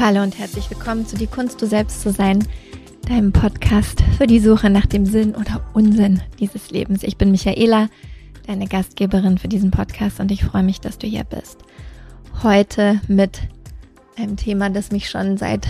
Hallo 0.00 0.22
und 0.22 0.38
herzlich 0.38 0.70
willkommen 0.70 1.08
zu 1.08 1.16
Die 1.16 1.26
Kunst, 1.26 1.60
du 1.60 1.66
selbst 1.66 2.02
zu 2.02 2.12
sein, 2.12 2.46
deinem 3.08 3.32
Podcast 3.32 4.00
für 4.16 4.28
die 4.28 4.38
Suche 4.38 4.70
nach 4.70 4.86
dem 4.86 5.04
Sinn 5.04 5.34
oder 5.34 5.60
Unsinn 5.74 6.22
dieses 6.38 6.70
Lebens. 6.70 7.02
Ich 7.02 7.16
bin 7.16 7.32
Michaela, 7.32 7.88
deine 8.46 8.68
Gastgeberin 8.68 9.38
für 9.38 9.48
diesen 9.48 9.72
Podcast 9.72 10.20
und 10.20 10.30
ich 10.30 10.44
freue 10.44 10.62
mich, 10.62 10.80
dass 10.80 10.98
du 10.98 11.08
hier 11.08 11.24
bist. 11.24 11.58
Heute 12.44 13.00
mit 13.08 13.40
einem 14.16 14.36
Thema, 14.36 14.70
das 14.70 14.92
mich 14.92 15.10
schon 15.10 15.36
seit 15.36 15.66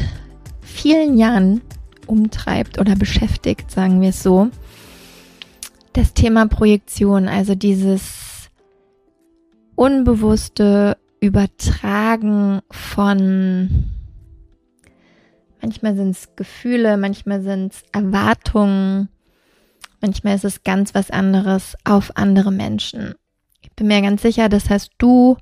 vielen 0.61 1.17
Jahren 1.17 1.63
umtreibt 2.07 2.79
oder 2.79 2.97
beschäftigt, 2.97 3.71
sagen 3.71 4.03
wir 4.03 4.11
es 4.11 4.23
so. 4.23 4.51
Das 5.95 6.13
Thema 6.13 6.47
Projektion, 6.49 7.29
also 7.29 7.55
dieses 7.55 8.51
unbewusste 9.75 10.99
Übertragen 11.19 12.61
von 12.71 13.95
Manchmal 15.61 15.97
sind 15.97 16.11
es 16.11 16.37
Gefühle, 16.37 16.97
manchmal 16.97 17.43
sind 17.43 17.73
es 17.73 17.83
Erwartungen, 17.93 19.09
manchmal 20.01 20.37
ist 20.37 20.45
es 20.45 20.63
ganz 20.63 20.95
was 20.95 21.11
anderes 21.11 21.77
auf 21.85 22.17
andere 22.17 22.53
Menschen. 22.53 23.15
Ich 23.61 23.73
bin 23.73 23.89
mir 23.89 24.01
ganz 24.03 24.23
sicher, 24.23 24.49
das 24.49 24.71
hast 24.71 24.91
du 24.99 25.37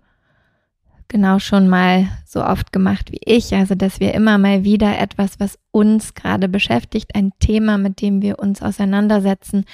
genau 1.09 1.39
schon 1.39 1.69
mal 1.69 2.09
so 2.25 2.43
oft 2.45 2.73
gemacht 2.73 3.13
wie 3.13 3.21
ich, 3.25 3.55
also 3.55 3.75
dass 3.75 4.01
wir 4.01 4.15
immer 4.15 4.39
mal 4.39 4.65
wieder 4.65 4.99
etwas, 4.99 5.39
was 5.39 5.59
uns 5.71 6.15
gerade 6.15 6.49
beschäftigt, 6.49 7.15
ein 7.15 7.33
Thema, 7.39 7.79
mit 7.79 8.01
dem 8.01 8.23
wir 8.23 8.39
uns 8.39 8.63
auseinandersetzen, 8.63 9.65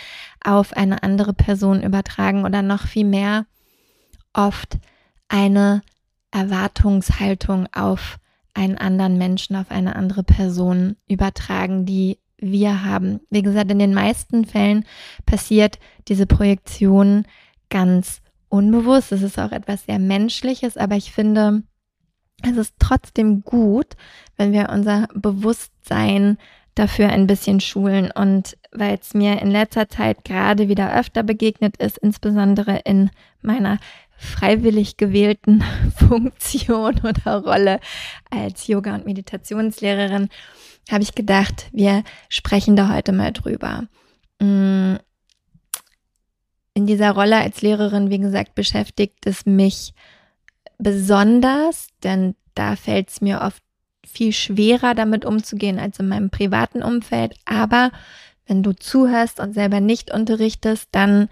auf 0.44 0.76
eine 0.76 1.02
andere 1.02 1.32
Person 1.32 1.82
übertragen 1.82 2.44
oder 2.44 2.62
noch 2.62 2.86
viel 2.86 3.06
mehr 3.06 3.46
oft 4.32 4.78
eine 5.28 5.82
Erwartungshaltung 6.30 7.66
auf 7.72 8.18
einen 8.54 8.76
anderen 8.76 9.18
Menschen 9.18 9.56
auf 9.56 9.70
eine 9.70 9.96
andere 9.96 10.22
Person 10.22 10.96
übertragen, 11.08 11.86
die 11.86 12.18
wir 12.38 12.84
haben. 12.84 13.20
Wie 13.30 13.42
gesagt, 13.42 13.70
in 13.70 13.78
den 13.78 13.94
meisten 13.94 14.44
Fällen 14.44 14.84
passiert 15.26 15.78
diese 16.08 16.26
Projektion 16.26 17.24
ganz 17.70 18.20
unbewusst. 18.48 19.12
Es 19.12 19.22
ist 19.22 19.38
auch 19.38 19.52
etwas 19.52 19.86
sehr 19.86 19.98
Menschliches, 19.98 20.76
aber 20.76 20.96
ich 20.96 21.12
finde, 21.12 21.62
es 22.42 22.56
ist 22.56 22.74
trotzdem 22.78 23.42
gut, 23.42 23.96
wenn 24.36 24.52
wir 24.52 24.68
unser 24.70 25.08
Bewusstsein 25.14 26.36
dafür 26.74 27.08
ein 27.08 27.26
bisschen 27.26 27.60
schulen. 27.60 28.10
Und 28.10 28.56
weil 28.72 28.98
es 29.00 29.14
mir 29.14 29.40
in 29.40 29.50
letzter 29.50 29.88
Zeit 29.88 30.24
gerade 30.24 30.68
wieder 30.68 30.98
öfter 30.98 31.22
begegnet 31.22 31.76
ist, 31.76 31.98
insbesondere 31.98 32.80
in 32.84 33.10
meiner 33.42 33.78
freiwillig 34.16 34.96
gewählten 34.96 35.64
Funktion 35.96 37.00
oder 37.00 37.42
Rolle 37.42 37.80
als 38.30 38.66
Yoga- 38.66 38.94
und 38.94 39.06
Meditationslehrerin, 39.06 40.28
habe 40.90 41.02
ich 41.02 41.14
gedacht, 41.14 41.68
wir 41.72 42.04
sprechen 42.28 42.76
da 42.76 42.92
heute 42.92 43.12
mal 43.12 43.32
drüber. 43.32 43.84
Mm. 44.40 44.96
In 46.74 46.86
dieser 46.86 47.10
Rolle 47.10 47.36
als 47.36 47.60
Lehrerin, 47.60 48.08
wie 48.08 48.18
gesagt, 48.18 48.54
beschäftigt 48.54 49.26
es 49.26 49.44
mich 49.44 49.92
besonders, 50.78 51.88
denn 52.02 52.34
da 52.54 52.76
fällt 52.76 53.10
es 53.10 53.20
mir 53.20 53.42
oft 53.42 53.62
viel 54.06 54.32
schwerer, 54.32 54.94
damit 54.94 55.24
umzugehen 55.24 55.78
als 55.78 55.98
in 55.98 56.08
meinem 56.08 56.30
privaten 56.30 56.82
Umfeld. 56.82 57.34
Aber 57.44 57.90
wenn 58.46 58.62
du 58.62 58.72
zuhörst 58.72 59.40
und 59.40 59.54
selber 59.54 59.80
nicht 59.80 60.12
unterrichtest, 60.12 60.88
dann 60.92 61.28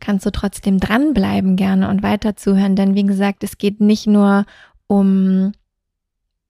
kannst 0.00 0.26
du 0.26 0.30
trotzdem 0.30 0.80
dranbleiben 0.80 1.56
gerne 1.56 1.88
und 1.88 2.02
weiter 2.02 2.36
zuhören. 2.36 2.74
Denn 2.76 2.94
wie 2.94 3.04
gesagt, 3.04 3.44
es 3.44 3.58
geht 3.58 3.80
nicht 3.80 4.06
nur 4.06 4.46
um 4.86 5.52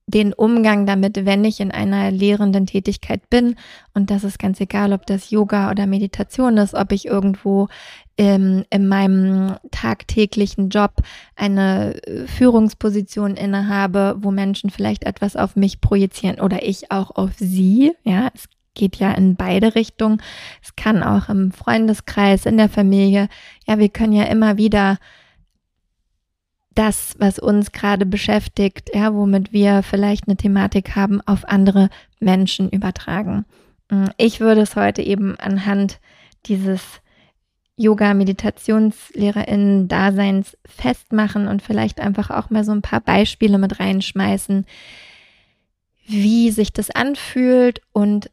den 0.07 0.33
Umgang 0.33 0.85
damit, 0.85 1.25
wenn 1.25 1.45
ich 1.45 1.59
in 1.59 1.71
einer 1.71 2.11
lehrenden 2.11 2.65
Tätigkeit 2.65 3.29
bin. 3.29 3.55
Und 3.93 4.11
das 4.11 4.23
ist 4.23 4.39
ganz 4.39 4.59
egal, 4.59 4.93
ob 4.93 5.05
das 5.05 5.29
Yoga 5.29 5.71
oder 5.71 5.87
Meditation 5.87 6.57
ist, 6.57 6.73
ob 6.73 6.91
ich 6.91 7.05
irgendwo 7.05 7.67
ähm, 8.17 8.65
in 8.69 8.87
meinem 8.87 9.55
tagtäglichen 9.71 10.69
Job 10.69 11.01
eine 11.35 11.95
äh, 12.03 12.27
Führungsposition 12.27 13.35
innehabe, 13.35 14.15
wo 14.19 14.31
Menschen 14.31 14.69
vielleicht 14.69 15.05
etwas 15.05 15.35
auf 15.35 15.55
mich 15.55 15.81
projizieren 15.81 16.39
oder 16.39 16.63
ich 16.63 16.91
auch 16.91 17.11
auf 17.15 17.31
sie. 17.37 17.93
Ja, 18.03 18.29
es 18.33 18.49
geht 18.73 18.97
ja 18.97 19.11
in 19.13 19.35
beide 19.35 19.75
Richtungen. 19.75 20.21
Es 20.61 20.75
kann 20.75 21.03
auch 21.03 21.29
im 21.29 21.51
Freundeskreis, 21.51 22.45
in 22.45 22.57
der 22.57 22.69
Familie. 22.69 23.27
Ja, 23.67 23.79
wir 23.79 23.89
können 23.89 24.13
ja 24.13 24.23
immer 24.23 24.57
wieder 24.57 24.97
das, 26.73 27.15
was 27.19 27.39
uns 27.39 27.71
gerade 27.71 28.05
beschäftigt, 28.05 28.91
ja, 28.93 29.13
womit 29.13 29.51
wir 29.51 29.83
vielleicht 29.83 30.27
eine 30.27 30.37
Thematik 30.37 30.95
haben, 30.95 31.21
auf 31.21 31.47
andere 31.47 31.89
Menschen 32.19 32.69
übertragen. 32.69 33.45
Mm, 33.89 34.05
ich 34.17 34.39
würde 34.39 34.61
es 34.61 34.75
heute 34.75 35.01
eben 35.01 35.35
anhand 35.37 35.99
dieses 36.45 36.81
Yoga-Meditationslehrerinnen-Daseins 37.75 40.57
festmachen 40.65 41.47
und 41.47 41.61
vielleicht 41.61 41.99
einfach 41.99 42.29
auch 42.29 42.49
mal 42.49 42.63
so 42.63 42.71
ein 42.71 42.81
paar 42.81 43.01
Beispiele 43.01 43.57
mit 43.57 43.79
reinschmeißen, 43.79 44.65
wie 46.05 46.51
sich 46.51 46.73
das 46.73 46.89
anfühlt 46.89 47.81
und 47.91 48.31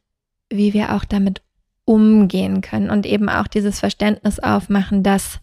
wie 0.51 0.75
wir 0.75 0.95
auch 0.95 1.05
damit 1.05 1.43
umgehen 1.85 2.61
können 2.61 2.91
und 2.91 3.07
eben 3.07 3.29
auch 3.29 3.47
dieses 3.47 3.81
Verständnis 3.81 4.39
aufmachen, 4.39 5.03
dass 5.03 5.41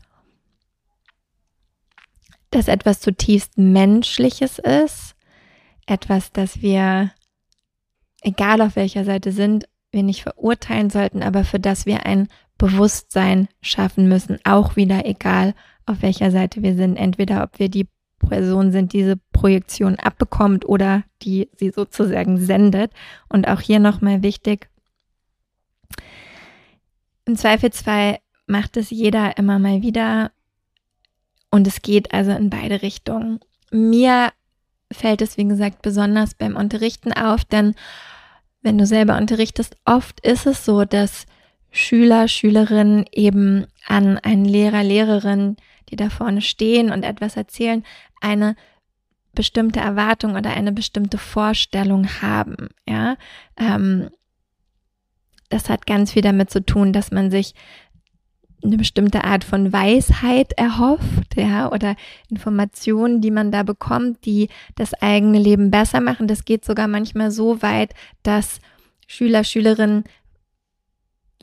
das 2.55 2.67
etwas 2.69 3.01
zutiefst 3.01 3.57
Menschliches 3.57 4.59
ist, 4.59 5.15
etwas, 5.85 6.31
das 6.31 6.61
wir, 6.61 7.11
egal 8.21 8.61
auf 8.61 8.75
welcher 8.75 9.03
Seite 9.03 9.31
sind, 9.31 9.67
wir 9.91 10.03
nicht 10.03 10.23
verurteilen 10.23 10.89
sollten, 10.89 11.21
aber 11.21 11.43
für 11.43 11.59
das 11.59 11.85
wir 11.85 12.05
ein 12.05 12.29
Bewusstsein 12.57 13.49
schaffen 13.61 14.07
müssen, 14.07 14.39
auch 14.45 14.77
wieder 14.77 15.05
egal 15.05 15.53
auf 15.85 16.01
welcher 16.01 16.31
Seite 16.31 16.63
wir 16.63 16.75
sind, 16.75 16.95
entweder 16.95 17.43
ob 17.43 17.59
wir 17.59 17.69
die 17.69 17.87
Person 18.19 18.71
sind, 18.71 18.93
die 18.93 18.99
diese 18.99 19.17
Projektion 19.33 19.97
abbekommt 19.97 20.65
oder 20.65 21.03
die 21.21 21.49
sie 21.57 21.69
sozusagen 21.69 22.37
sendet. 22.37 22.91
Und 23.27 23.47
auch 23.47 23.59
hier 23.59 23.79
nochmal 23.79 24.23
wichtig, 24.23 24.69
im 27.25 27.35
Zweifelsfall 27.35 28.19
macht 28.47 28.77
es 28.77 28.89
jeder 28.89 29.37
immer 29.37 29.59
mal 29.59 29.81
wieder 29.81 30.31
und 31.55 31.65
es 31.67 31.81
geht 31.81 32.13
also 32.13 32.31
in 32.31 32.49
beide 32.49 32.81
Richtungen. 32.81 33.39
Mir 33.71 34.33
fällt 34.91 35.21
es, 35.21 35.37
wie 35.37 35.45
gesagt, 35.45 35.81
besonders 35.81 36.33
beim 36.33 36.57
Unterrichten 36.57 37.13
auf, 37.13 37.45
denn 37.45 37.75
wenn 38.61 38.77
du 38.77 38.85
selber 38.85 39.15
unterrichtest, 39.15 39.77
oft 39.85 40.19
ist 40.19 40.45
es 40.47 40.65
so, 40.65 40.83
dass 40.83 41.25
Schüler, 41.71 42.27
Schülerinnen 42.27 43.05
eben 43.09 43.67
an 43.87 44.17
einen 44.17 44.43
Lehrer, 44.43 44.83
Lehrerin, 44.83 45.55
die 45.87 45.95
da 45.95 46.09
vorne 46.09 46.41
stehen 46.41 46.91
und 46.91 47.03
etwas 47.03 47.37
erzählen, 47.37 47.85
eine 48.19 48.57
bestimmte 49.33 49.79
Erwartung 49.79 50.35
oder 50.35 50.49
eine 50.49 50.73
bestimmte 50.73 51.17
Vorstellung 51.17 52.21
haben. 52.21 52.67
Ja, 52.85 53.15
ähm, 53.55 54.09
das 55.47 55.69
hat 55.69 55.87
ganz 55.87 56.11
viel 56.11 56.21
damit 56.21 56.49
zu 56.49 56.65
tun, 56.65 56.91
dass 56.91 57.11
man 57.11 57.31
sich 57.31 57.55
eine 58.65 58.77
bestimmte 58.77 59.23
Art 59.23 59.43
von 59.43 59.71
Weisheit 59.71 60.53
erhofft, 60.53 61.35
ja, 61.35 61.71
oder 61.71 61.95
Informationen, 62.29 63.21
die 63.21 63.31
man 63.31 63.51
da 63.51 63.63
bekommt, 63.63 64.25
die 64.25 64.49
das 64.75 64.93
eigene 64.93 65.39
Leben 65.39 65.71
besser 65.71 66.01
machen. 66.01 66.27
Das 66.27 66.45
geht 66.45 66.65
sogar 66.65 66.87
manchmal 66.87 67.31
so 67.31 67.61
weit, 67.61 67.93
dass 68.23 68.59
Schüler, 69.07 69.43
Schülerinnen 69.43 70.03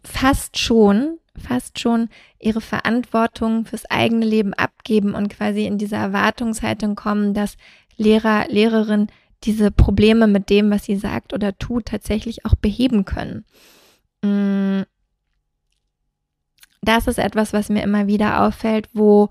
fast 0.05 0.59
schon, 0.59 1.19
fast 1.37 1.79
schon 1.79 2.09
ihre 2.39 2.61
Verantwortung 2.61 3.65
fürs 3.65 3.87
eigene 3.87 4.27
Leben 4.27 4.53
abgeben 4.55 5.15
und 5.15 5.29
quasi 5.29 5.67
in 5.67 5.79
diese 5.79 5.97
Erwartungshaltung 5.97 6.95
kommen, 6.97 7.35
dass 7.35 7.57
Lehrer, 7.97 8.47
Lehrerin 8.49 9.09
diese 9.45 9.71
Probleme 9.71 10.27
mit 10.27 10.51
dem, 10.51 10.71
was 10.71 10.85
sie 10.85 10.97
sagt 10.97 11.33
oder 11.33 11.57
tut, 11.59 11.87
tatsächlich 11.87 12.45
auch 12.45 12.55
beheben 12.55 13.05
können. 13.05 13.45
Das 16.83 17.07
ist 17.07 17.19
etwas, 17.19 17.53
was 17.53 17.69
mir 17.69 17.83
immer 17.83 18.07
wieder 18.07 18.43
auffällt, 18.43 18.89
wo 18.93 19.29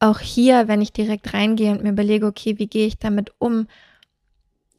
auch 0.00 0.18
hier, 0.18 0.66
wenn 0.66 0.82
ich 0.82 0.92
direkt 0.92 1.32
reingehe 1.32 1.70
und 1.70 1.82
mir 1.82 1.90
überlege, 1.90 2.26
okay, 2.26 2.58
wie 2.58 2.66
gehe 2.66 2.86
ich 2.86 2.98
damit 2.98 3.32
um, 3.38 3.68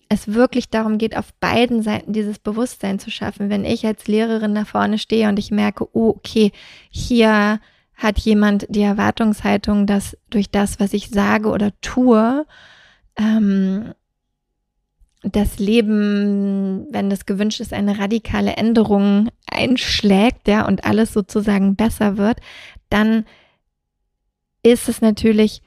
es 0.09 0.33
wirklich 0.33 0.69
darum 0.69 0.97
geht, 0.97 1.15
auf 1.17 1.33
beiden 1.35 1.81
Seiten 1.81 2.13
dieses 2.13 2.39
Bewusstsein 2.39 2.99
zu 2.99 3.09
schaffen. 3.09 3.49
Wenn 3.49 3.65
ich 3.65 3.85
als 3.85 4.07
Lehrerin 4.07 4.53
da 4.53 4.65
vorne 4.65 4.99
stehe 4.99 5.29
und 5.29 5.39
ich 5.39 5.49
merke, 5.49 5.87
oh, 5.93 6.09
okay, 6.09 6.51
hier 6.89 7.59
hat 7.95 8.19
jemand 8.19 8.65
die 8.69 8.81
Erwartungshaltung, 8.81 9.87
dass 9.87 10.17
durch 10.29 10.49
das, 10.49 10.79
was 10.79 10.93
ich 10.93 11.09
sage 11.09 11.49
oder 11.49 11.71
tue, 11.81 12.45
ähm, 13.17 13.93
das 15.23 15.57
Leben, 15.59 16.87
wenn 16.91 17.09
das 17.09 17.25
gewünscht 17.25 17.59
ist, 17.59 17.73
eine 17.73 17.97
radikale 17.97 18.53
Änderung 18.57 19.29
einschlägt, 19.49 20.47
ja, 20.47 20.67
und 20.67 20.85
alles 20.85 21.13
sozusagen 21.13 21.75
besser 21.75 22.17
wird, 22.17 22.39
dann 22.89 23.25
ist 24.63 24.89
es 24.89 25.01
natürlich 25.01 25.61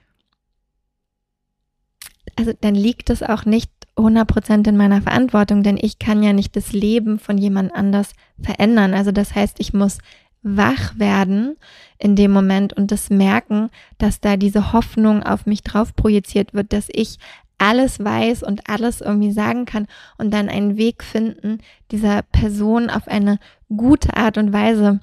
also 2.36 2.52
dann 2.60 2.74
liegt 2.74 3.10
es 3.10 3.22
auch 3.22 3.44
nicht 3.44 3.70
100% 3.96 4.68
in 4.68 4.76
meiner 4.76 5.00
Verantwortung, 5.00 5.62
denn 5.62 5.78
ich 5.80 5.98
kann 5.98 6.22
ja 6.22 6.34
nicht 6.34 6.54
das 6.54 6.72
Leben 6.72 7.18
von 7.18 7.38
jemand 7.38 7.74
anders 7.74 8.12
verändern. 8.40 8.92
Also 8.92 9.10
das 9.10 9.34
heißt, 9.34 9.58
ich 9.58 9.72
muss 9.72 9.98
wach 10.42 10.98
werden 10.98 11.56
in 11.98 12.14
dem 12.14 12.30
Moment 12.30 12.74
und 12.74 12.92
das 12.92 13.08
merken, 13.10 13.70
dass 13.98 14.20
da 14.20 14.36
diese 14.36 14.72
Hoffnung 14.72 15.22
auf 15.22 15.46
mich 15.46 15.62
drauf 15.62 15.96
projiziert 15.96 16.52
wird, 16.52 16.72
dass 16.72 16.88
ich 16.92 17.18
alles 17.58 18.02
weiß 18.02 18.42
und 18.42 18.68
alles 18.68 19.00
irgendwie 19.00 19.32
sagen 19.32 19.64
kann 19.64 19.86
und 20.18 20.30
dann 20.32 20.48
einen 20.48 20.76
Weg 20.76 21.02
finden, 21.02 21.58
dieser 21.90 22.22
Person 22.22 22.90
auf 22.90 23.08
eine 23.08 23.38
gute 23.74 24.16
Art 24.16 24.38
und 24.38 24.52
Weise 24.52 25.00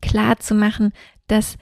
klar 0.00 0.38
zu 0.38 0.54
machen, 0.54 0.92
dass 1.28 1.56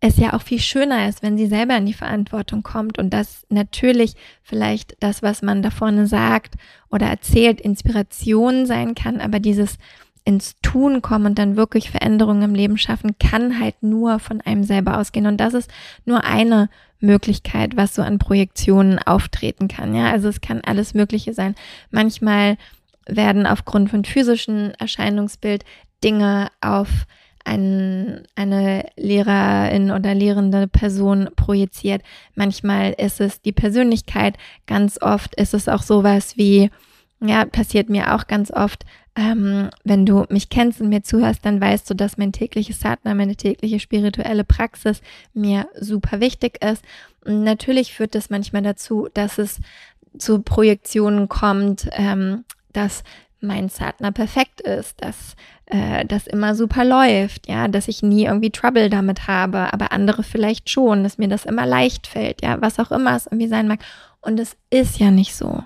es 0.00 0.16
ja 0.16 0.32
auch 0.32 0.42
viel 0.42 0.60
schöner 0.60 1.08
ist, 1.08 1.22
wenn 1.22 1.36
sie 1.36 1.46
selber 1.46 1.76
in 1.76 1.84
die 1.84 1.92
Verantwortung 1.92 2.62
kommt 2.62 2.98
und 2.98 3.10
dass 3.10 3.44
natürlich 3.50 4.14
vielleicht 4.42 4.96
das, 5.00 5.22
was 5.22 5.42
man 5.42 5.62
da 5.62 5.70
vorne 5.70 6.06
sagt 6.06 6.54
oder 6.90 7.06
erzählt, 7.06 7.60
Inspiration 7.60 8.64
sein 8.64 8.94
kann, 8.94 9.20
aber 9.20 9.40
dieses 9.40 9.76
ins 10.24 10.56
Tun 10.62 11.02
kommen 11.02 11.26
und 11.26 11.38
dann 11.38 11.56
wirklich 11.56 11.90
Veränderungen 11.90 12.42
im 12.42 12.54
Leben 12.54 12.78
schaffen, 12.78 13.18
kann 13.18 13.60
halt 13.60 13.82
nur 13.82 14.18
von 14.18 14.40
einem 14.40 14.64
selber 14.64 14.98
ausgehen. 14.98 15.26
Und 15.26 15.38
das 15.38 15.54
ist 15.54 15.70
nur 16.04 16.24
eine 16.24 16.68
Möglichkeit, 17.00 17.76
was 17.76 17.94
so 17.94 18.02
an 18.02 18.18
Projektionen 18.18 18.98
auftreten 18.98 19.68
kann. 19.68 19.94
Ja, 19.94 20.10
also 20.10 20.28
es 20.28 20.40
kann 20.40 20.60
alles 20.64 20.94
Mögliche 20.94 21.32
sein. 21.32 21.54
Manchmal 21.90 22.56
werden 23.06 23.46
aufgrund 23.46 23.90
von 23.90 24.04
physischen 24.04 24.72
Erscheinungsbild 24.74 25.64
Dinge 26.02 26.48
auf 26.60 27.06
ein, 27.44 28.22
eine 28.34 28.84
Lehrerin 28.96 29.90
oder 29.90 30.14
lehrende 30.14 30.68
Person 30.68 31.30
projiziert. 31.36 32.02
Manchmal 32.34 32.92
ist 32.92 33.20
es 33.20 33.40
die 33.40 33.52
Persönlichkeit. 33.52 34.36
Ganz 34.66 35.00
oft 35.00 35.34
ist 35.36 35.54
es 35.54 35.68
auch 35.68 35.82
sowas 35.82 36.36
wie, 36.36 36.70
ja, 37.20 37.44
passiert 37.46 37.88
mir 37.88 38.14
auch 38.14 38.26
ganz 38.26 38.50
oft, 38.50 38.84
ähm, 39.16 39.70
wenn 39.84 40.06
du 40.06 40.24
mich 40.28 40.48
kennst 40.48 40.80
und 40.80 40.88
mir 40.88 41.02
zuhörst, 41.02 41.44
dann 41.44 41.60
weißt 41.60 41.90
du, 41.90 41.94
dass 41.94 42.16
mein 42.16 42.32
tägliches 42.32 42.80
Satna, 42.80 43.14
meine 43.14 43.36
tägliche 43.36 43.80
spirituelle 43.80 44.44
Praxis 44.44 45.02
mir 45.34 45.68
super 45.78 46.20
wichtig 46.20 46.62
ist. 46.62 46.84
Und 47.24 47.44
natürlich 47.44 47.92
führt 47.92 48.14
das 48.14 48.30
manchmal 48.30 48.62
dazu, 48.62 49.08
dass 49.12 49.38
es 49.38 49.60
zu 50.16 50.40
Projektionen 50.40 51.28
kommt, 51.28 51.88
ähm, 51.92 52.44
dass 52.72 53.02
mein 53.40 53.68
Satna 53.68 54.10
perfekt 54.10 54.60
ist, 54.60 55.02
dass 55.02 55.34
äh, 55.66 56.04
das 56.04 56.26
immer 56.26 56.54
super 56.54 56.84
läuft, 56.84 57.48
ja, 57.48 57.68
dass 57.68 57.88
ich 57.88 58.02
nie 58.02 58.24
irgendwie 58.24 58.50
Trouble 58.50 58.90
damit 58.90 59.26
habe, 59.26 59.72
aber 59.72 59.92
andere 59.92 60.22
vielleicht 60.22 60.68
schon, 60.68 61.02
dass 61.02 61.18
mir 61.18 61.28
das 61.28 61.46
immer 61.46 61.66
leicht 61.66 62.06
fällt, 62.06 62.42
ja, 62.42 62.60
was 62.60 62.78
auch 62.78 62.90
immer 62.90 63.16
es 63.16 63.26
irgendwie 63.26 63.48
sein 63.48 63.66
mag. 63.66 63.80
Und 64.20 64.38
es 64.38 64.56
ist 64.68 64.98
ja 64.98 65.10
nicht 65.10 65.34
so. 65.34 65.62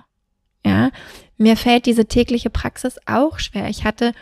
Ja, 0.65 0.89
mir 1.37 1.55
fällt 1.57 1.85
diese 1.85 2.05
tägliche 2.05 2.49
Praxis 2.49 2.97
auch 3.05 3.37
schwer. 3.37 3.69
Ich 3.69 3.85
hatte 3.85 4.13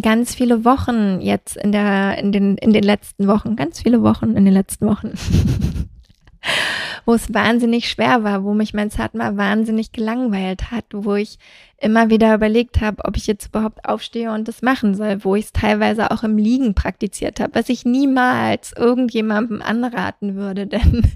ganz 0.00 0.34
viele 0.34 0.64
Wochen 0.64 1.20
jetzt 1.20 1.56
in 1.56 1.72
der, 1.72 2.18
in 2.18 2.30
den, 2.30 2.56
in 2.58 2.72
den 2.72 2.84
letzten 2.84 3.26
Wochen, 3.26 3.56
ganz 3.56 3.82
viele 3.82 4.02
Wochen 4.02 4.36
in 4.36 4.44
den 4.44 4.54
letzten 4.54 4.86
Wochen, 4.86 5.14
wo 7.04 7.14
es 7.14 7.34
wahnsinnig 7.34 7.88
schwer 7.88 8.22
war, 8.22 8.44
wo 8.44 8.54
mich 8.54 8.74
mein 8.74 8.90
Zatma 8.90 9.36
wahnsinnig 9.36 9.90
gelangweilt 9.90 10.70
hat, 10.70 10.84
wo 10.92 11.14
ich 11.14 11.38
immer 11.78 12.10
wieder 12.10 12.34
überlegt 12.34 12.80
habe, 12.80 13.04
ob 13.04 13.16
ich 13.16 13.26
jetzt 13.26 13.48
überhaupt 13.48 13.84
aufstehe 13.88 14.30
und 14.30 14.46
das 14.46 14.62
machen 14.62 14.94
soll, 14.94 15.24
wo 15.24 15.34
ich 15.34 15.46
es 15.46 15.52
teilweise 15.52 16.12
auch 16.12 16.22
im 16.22 16.36
Liegen 16.36 16.74
praktiziert 16.74 17.40
habe, 17.40 17.54
was 17.54 17.70
ich 17.70 17.84
niemals 17.84 18.72
irgendjemandem 18.72 19.62
anraten 19.62 20.36
würde, 20.36 20.66
denn 20.66 21.10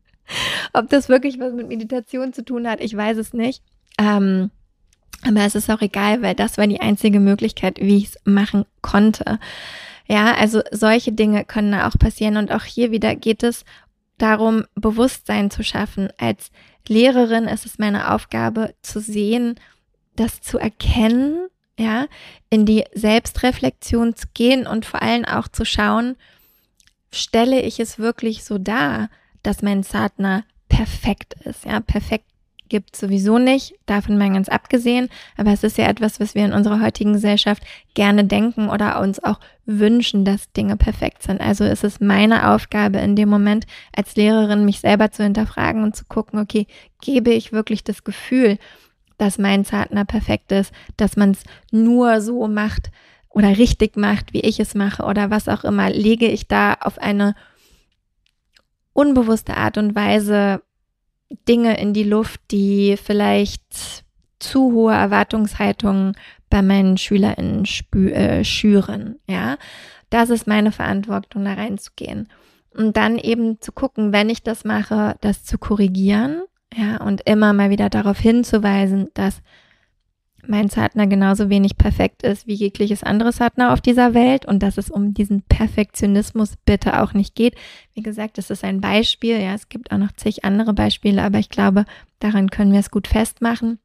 ob 0.74 0.90
das 0.90 1.08
wirklich 1.08 1.40
was 1.40 1.54
mit 1.54 1.68
Meditation 1.68 2.32
zu 2.32 2.44
tun 2.44 2.68
hat, 2.68 2.80
ich 2.80 2.94
weiß 2.96 3.16
es 3.16 3.32
nicht. 3.32 3.62
Ähm, 4.00 4.50
aber 5.22 5.44
es 5.44 5.54
ist 5.54 5.70
auch 5.70 5.82
egal, 5.82 6.22
weil 6.22 6.34
das 6.34 6.56
war 6.56 6.66
die 6.66 6.80
einzige 6.80 7.20
Möglichkeit, 7.20 7.78
wie 7.80 7.98
ich 7.98 8.06
es 8.06 8.16
machen 8.24 8.64
konnte. 8.80 9.38
Ja, 10.08 10.34
also 10.34 10.62
solche 10.72 11.12
Dinge 11.12 11.44
können 11.44 11.74
auch 11.74 11.98
passieren 11.98 12.38
und 12.38 12.50
auch 12.50 12.64
hier 12.64 12.90
wieder 12.90 13.14
geht 13.14 13.42
es 13.42 13.64
darum, 14.16 14.64
Bewusstsein 14.74 15.50
zu 15.50 15.62
schaffen. 15.62 16.08
Als 16.18 16.50
Lehrerin 16.88 17.44
ist 17.44 17.66
es 17.66 17.78
meine 17.78 18.12
Aufgabe 18.12 18.74
zu 18.80 19.00
sehen, 19.00 19.56
das 20.16 20.40
zu 20.40 20.58
erkennen, 20.58 21.48
ja, 21.78 22.06
in 22.48 22.66
die 22.66 22.84
Selbstreflexion 22.94 24.16
zu 24.16 24.26
gehen 24.34 24.66
und 24.66 24.86
vor 24.86 25.02
allem 25.02 25.26
auch 25.26 25.48
zu 25.48 25.64
schauen, 25.64 26.16
stelle 27.12 27.60
ich 27.60 27.78
es 27.78 27.98
wirklich 27.98 28.44
so 28.44 28.58
dar, 28.58 29.10
dass 29.42 29.62
mein 29.62 29.82
Partner 29.82 30.44
perfekt 30.68 31.34
ist, 31.44 31.64
ja, 31.64 31.80
perfekt 31.80 32.29
gibt 32.70 32.96
sowieso 32.96 33.38
nicht, 33.38 33.74
davon 33.84 34.16
mal 34.16 34.32
ganz 34.32 34.48
abgesehen, 34.48 35.10
aber 35.36 35.52
es 35.52 35.62
ist 35.62 35.76
ja 35.76 35.86
etwas, 35.86 36.20
was 36.20 36.34
wir 36.34 36.46
in 36.46 36.54
unserer 36.54 36.80
heutigen 36.80 37.12
Gesellschaft 37.12 37.62
gerne 37.92 38.24
denken 38.24 38.70
oder 38.70 39.00
uns 39.00 39.22
auch 39.22 39.38
wünschen, 39.66 40.24
dass 40.24 40.50
Dinge 40.52 40.78
perfekt 40.78 41.22
sind. 41.22 41.42
Also 41.42 41.64
ist 41.64 41.84
es 41.84 42.00
meine 42.00 42.50
Aufgabe 42.50 42.98
in 42.98 43.16
dem 43.16 43.28
Moment 43.28 43.66
als 43.94 44.16
Lehrerin, 44.16 44.64
mich 44.64 44.80
selber 44.80 45.10
zu 45.10 45.22
hinterfragen 45.22 45.82
und 45.82 45.94
zu 45.94 46.06
gucken, 46.06 46.38
okay, 46.38 46.66
gebe 47.02 47.30
ich 47.30 47.52
wirklich 47.52 47.84
das 47.84 48.04
Gefühl, 48.04 48.56
dass 49.18 49.36
mein 49.36 49.64
Partner 49.64 50.06
perfekt 50.06 50.50
ist, 50.50 50.72
dass 50.96 51.16
man 51.16 51.32
es 51.32 51.42
nur 51.70 52.22
so 52.22 52.48
macht 52.48 52.90
oder 53.28 53.58
richtig 53.58 53.96
macht, 53.96 54.32
wie 54.32 54.40
ich 54.40 54.58
es 54.60 54.74
mache 54.74 55.02
oder 55.02 55.30
was 55.30 55.48
auch 55.48 55.64
immer, 55.64 55.90
lege 55.90 56.26
ich 56.26 56.48
da 56.48 56.74
auf 56.74 56.98
eine 56.98 57.34
unbewusste 58.92 59.56
Art 59.56 59.76
und 59.76 59.94
Weise 59.94 60.62
Dinge 61.48 61.78
in 61.78 61.92
die 61.92 62.04
Luft, 62.04 62.40
die 62.50 62.96
vielleicht 62.96 64.04
zu 64.38 64.72
hohe 64.72 64.94
Erwartungshaltungen 64.94 66.16
bei 66.48 66.62
meinen 66.62 66.96
SchülerInnen 66.96 67.66
spü 67.66 68.10
äh, 68.10 68.44
schüren, 68.44 69.16
ja. 69.28 69.56
Das 70.08 70.28
ist 70.28 70.48
meine 70.48 70.72
Verantwortung, 70.72 71.44
da 71.44 71.54
reinzugehen. 71.54 72.28
Und 72.74 72.96
dann 72.96 73.16
eben 73.16 73.60
zu 73.60 73.70
gucken, 73.70 74.12
wenn 74.12 74.28
ich 74.28 74.42
das 74.42 74.64
mache, 74.64 75.14
das 75.20 75.44
zu 75.44 75.56
korrigieren, 75.56 76.42
ja, 76.74 76.96
und 76.98 77.22
immer 77.28 77.52
mal 77.52 77.70
wieder 77.70 77.88
darauf 77.90 78.18
hinzuweisen, 78.18 79.10
dass 79.14 79.42
mein 80.46 80.68
Partner 80.68 81.06
genauso 81.06 81.50
wenig 81.50 81.76
perfekt 81.76 82.22
ist 82.22 82.46
wie 82.46 82.54
jegliches 82.54 83.02
anderes 83.02 83.38
Partner 83.38 83.72
auf 83.72 83.80
dieser 83.80 84.14
Welt 84.14 84.46
und 84.46 84.62
dass 84.62 84.78
es 84.78 84.90
um 84.90 85.14
diesen 85.14 85.42
Perfektionismus 85.42 86.54
bitte 86.64 87.02
auch 87.02 87.12
nicht 87.12 87.34
geht. 87.34 87.54
Wie 87.94 88.02
gesagt, 88.02 88.38
das 88.38 88.50
ist 88.50 88.64
ein 88.64 88.80
Beispiel. 88.80 89.40
Ja, 89.40 89.54
es 89.54 89.68
gibt 89.68 89.92
auch 89.92 89.98
noch 89.98 90.12
zig 90.12 90.44
andere 90.44 90.72
Beispiele, 90.72 91.22
aber 91.22 91.38
ich 91.38 91.48
glaube, 91.48 91.84
daran 92.18 92.50
können 92.50 92.72
wir 92.72 92.80
es 92.80 92.90
gut 92.90 93.08
festmachen. 93.08 93.78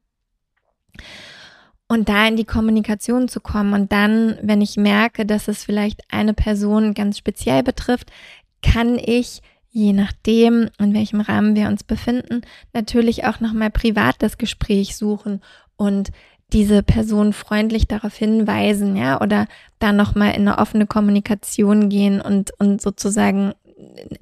Und 1.88 2.08
da 2.08 2.26
in 2.26 2.36
die 2.36 2.44
Kommunikation 2.44 3.28
zu 3.28 3.40
kommen 3.40 3.72
und 3.72 3.92
dann, 3.92 4.38
wenn 4.42 4.60
ich 4.60 4.76
merke, 4.76 5.24
dass 5.24 5.46
es 5.46 5.64
vielleicht 5.64 6.02
eine 6.10 6.34
Person 6.34 6.94
ganz 6.94 7.18
speziell 7.18 7.62
betrifft, 7.62 8.10
kann 8.62 8.98
ich 8.98 9.42
je 9.76 9.92
nachdem, 9.92 10.70
in 10.78 10.94
welchem 10.94 11.20
Rahmen 11.20 11.54
wir 11.54 11.68
uns 11.68 11.84
befinden, 11.84 12.40
natürlich 12.72 13.26
auch 13.26 13.40
nochmal 13.40 13.70
privat 13.70 14.16
das 14.20 14.38
Gespräch 14.38 14.96
suchen 14.96 15.42
und 15.76 16.12
diese 16.52 16.82
Person 16.82 17.32
freundlich 17.32 17.86
darauf 17.86 18.14
hinweisen, 18.14 18.96
ja, 18.96 19.20
oder 19.20 19.46
da 19.78 19.92
nochmal 19.92 20.30
in 20.30 20.48
eine 20.48 20.58
offene 20.58 20.86
Kommunikation 20.86 21.88
gehen 21.88 22.20
und, 22.20 22.52
und 22.58 22.80
sozusagen 22.80 23.52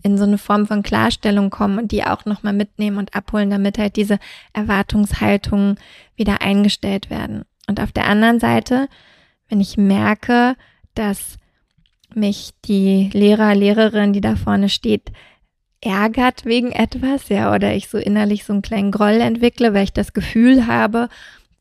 in 0.03 0.19
so 0.19 0.25
eine 0.25 0.39
Form 0.39 0.67
von 0.67 0.83
Klarstellung 0.83 1.51
kommen 1.51 1.79
und 1.79 1.93
die 1.93 2.05
auch 2.05 2.25
nochmal 2.25 2.53
mitnehmen 2.53 2.99
und 2.99 3.15
abholen, 3.15 3.51
damit 3.51 3.79
halt 3.79 3.97
diese 3.97 4.19
Erwartungshaltungen 4.53 5.77
wieder 6.17 6.43
eingestellt 6.43 7.11
werden. 7.11 7.45
Und 7.69 7.81
auf 7.81 7.93
der 7.93 8.07
anderen 8.07 8.41
Seite, 8.41 8.89
wenn 9.49 9.61
ich 9.61 9.77
merke, 9.77 10.57
dass 10.95 11.39
mich 12.15 12.51
die 12.65 13.11
Lehrer, 13.13 13.55
Lehrerin, 13.55 14.13
die 14.13 14.21
da 14.21 14.37
vorne 14.37 14.69
steht, 14.69 15.13
ärgert 15.81 16.45
wegen 16.45 16.73
etwas, 16.73 17.29
ja, 17.29 17.55
oder 17.55 17.75
ich 17.75 17.89
so 17.89 17.99
innerlich 17.99 18.45
so 18.45 18.53
einen 18.53 18.63
kleinen 18.63 18.91
Groll 18.91 19.21
entwickle, 19.21 19.75
weil 19.75 19.85
ich 19.85 19.93
das 19.93 20.13
Gefühl 20.13 20.67
habe, 20.67 21.09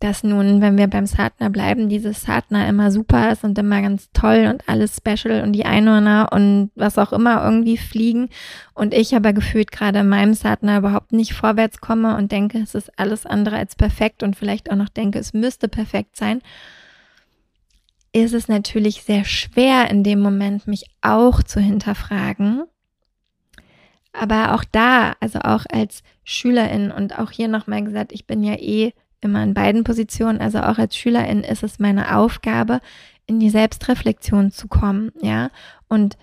dass 0.04 0.22
nun, 0.22 0.60
wenn 0.60 0.78
wir 0.78 0.88
beim 0.88 1.06
Satna 1.06 1.48
bleiben, 1.48 1.88
dieses 1.88 2.24
Satna 2.24 2.68
immer 2.68 2.92
super 2.92 3.32
ist 3.32 3.46
und 3.46 3.58
immer 3.58 3.82
ganz 3.82 4.10
toll 4.12 4.50
und 4.52 4.68
alles 4.68 4.98
special 4.98 5.42
und 5.44 5.54
die 5.54 5.64
Einhörner 5.64 6.28
und 6.34 6.72
was 6.76 6.98
auch 6.98 7.14
immer 7.14 7.42
irgendwie 7.46 7.78
fliegen 7.78 8.28
und 8.74 8.94
ich 8.94 9.16
aber 9.16 9.32
gefühlt 9.32 9.72
gerade 9.72 10.00
in 10.00 10.10
meinem 10.10 10.34
Satna 10.34 10.78
überhaupt 10.78 11.14
nicht 11.14 11.32
vorwärts 11.32 11.80
komme 11.80 12.18
und 12.18 12.34
denke, 12.34 12.60
es 12.60 12.76
ist 12.76 13.00
alles 13.00 13.26
andere 13.26 13.56
als 13.56 13.78
perfekt 13.78 14.24
und 14.24 14.36
vielleicht 14.36 14.70
auch 14.70 14.76
noch 14.76 14.90
denke, 14.90 15.20
es 15.20 15.32
müsste 15.32 15.70
perfekt 15.70 16.18
sein, 16.18 16.42
ist 18.12 18.34
es 18.34 18.50
natürlich 18.50 19.04
sehr 19.04 19.24
schwer 19.24 19.90
in 19.90 20.04
dem 20.04 20.20
Moment, 20.20 20.68
mich 20.68 20.88
auch 21.02 21.42
zu 21.44 21.62
hinterfragen. 21.62 22.64
Aber 24.12 24.54
auch 24.54 24.66
da, 24.70 25.16
also 25.22 25.40
auch 25.40 25.66
als 25.72 26.04
Schülerin 26.26 26.92
und 26.92 27.18
auch 27.18 27.32
hier 27.32 27.48
nochmal 27.48 27.86
gesagt, 27.86 28.12
ich 28.12 28.28
bin 28.28 28.44
ja 28.44 28.56
eh 28.56 28.92
immer 29.24 29.44
in 29.44 29.54
beiden 29.54 29.84
Positionen, 29.84 30.40
also 30.40 30.60
auch 30.60 30.78
als 30.78 30.98
Schülerin 30.98 31.44
ist 31.44 31.64
es 31.64 31.80
meine 31.80 32.18
Aufgabe, 32.18 32.80
in 33.26 33.40
die 33.40 33.50
Selbstreflexion 33.50 34.52
zu 34.52 34.68
kommen, 34.68 35.12
ja, 35.22 35.50
und 35.88 36.18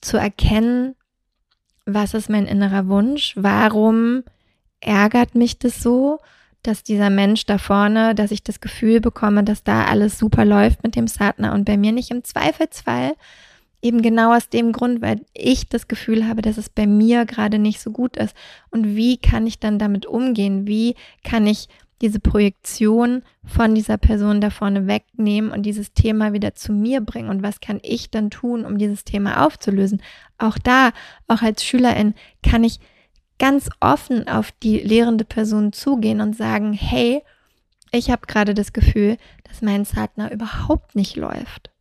zu 0.00 0.16
erkennen, 0.16 0.94
was 1.86 2.14
ist 2.14 2.28
mein 2.28 2.46
innerer 2.46 2.88
Wunsch? 2.88 3.34
Warum 3.36 4.22
ärgert 4.80 5.34
mich 5.34 5.58
das 5.58 5.82
so, 5.82 6.18
dass 6.62 6.82
dieser 6.82 7.10
Mensch 7.10 7.46
da 7.46 7.58
vorne, 7.58 8.14
dass 8.14 8.30
ich 8.30 8.42
das 8.42 8.60
Gefühl 8.60 9.00
bekomme, 9.00 9.42
dass 9.42 9.64
da 9.64 9.84
alles 9.86 10.18
super 10.18 10.44
läuft 10.44 10.82
mit 10.84 10.94
dem 10.94 11.08
Satner 11.08 11.54
und 11.54 11.64
bei 11.64 11.76
mir 11.76 11.92
nicht 11.92 12.10
im 12.10 12.22
Zweifelsfall 12.22 13.14
eben 13.82 14.00
genau 14.00 14.34
aus 14.34 14.48
dem 14.48 14.72
Grund, 14.72 15.02
weil 15.02 15.20
ich 15.34 15.68
das 15.68 15.88
Gefühl 15.88 16.26
habe, 16.26 16.40
dass 16.40 16.56
es 16.56 16.70
bei 16.70 16.86
mir 16.86 17.26
gerade 17.26 17.58
nicht 17.58 17.80
so 17.80 17.90
gut 17.90 18.16
ist. 18.16 18.34
Und 18.70 18.96
wie 18.96 19.18
kann 19.18 19.46
ich 19.46 19.58
dann 19.58 19.78
damit 19.78 20.06
umgehen? 20.06 20.66
Wie 20.66 20.94
kann 21.24 21.46
ich 21.46 21.68
diese 22.00 22.20
Projektion 22.20 23.22
von 23.44 23.74
dieser 23.74 23.98
Person 23.98 24.40
da 24.40 24.50
vorne 24.50 24.86
wegnehmen 24.86 25.50
und 25.50 25.64
dieses 25.64 25.92
Thema 25.92 26.32
wieder 26.32 26.54
zu 26.54 26.72
mir 26.72 27.00
bringen? 27.00 27.28
Und 27.28 27.42
was 27.42 27.60
kann 27.60 27.80
ich 27.82 28.10
dann 28.10 28.30
tun, 28.30 28.64
um 28.64 28.78
dieses 28.78 29.04
Thema 29.04 29.44
aufzulösen? 29.44 30.00
Auch 30.38 30.58
da, 30.58 30.92
auch 31.26 31.42
als 31.42 31.64
Schülerin, 31.64 32.14
kann 32.42 32.64
ich 32.64 32.78
ganz 33.38 33.68
offen 33.80 34.28
auf 34.28 34.52
die 34.62 34.78
lehrende 34.78 35.24
Person 35.24 35.72
zugehen 35.72 36.20
und 36.20 36.36
sagen, 36.36 36.72
hey, 36.72 37.22
ich 37.90 38.10
habe 38.10 38.26
gerade 38.26 38.54
das 38.54 38.72
Gefühl, 38.72 39.16
dass 39.44 39.60
mein 39.60 39.84
Partner 39.84 40.30
überhaupt 40.30 40.94
nicht 40.94 41.16
läuft. 41.16 41.71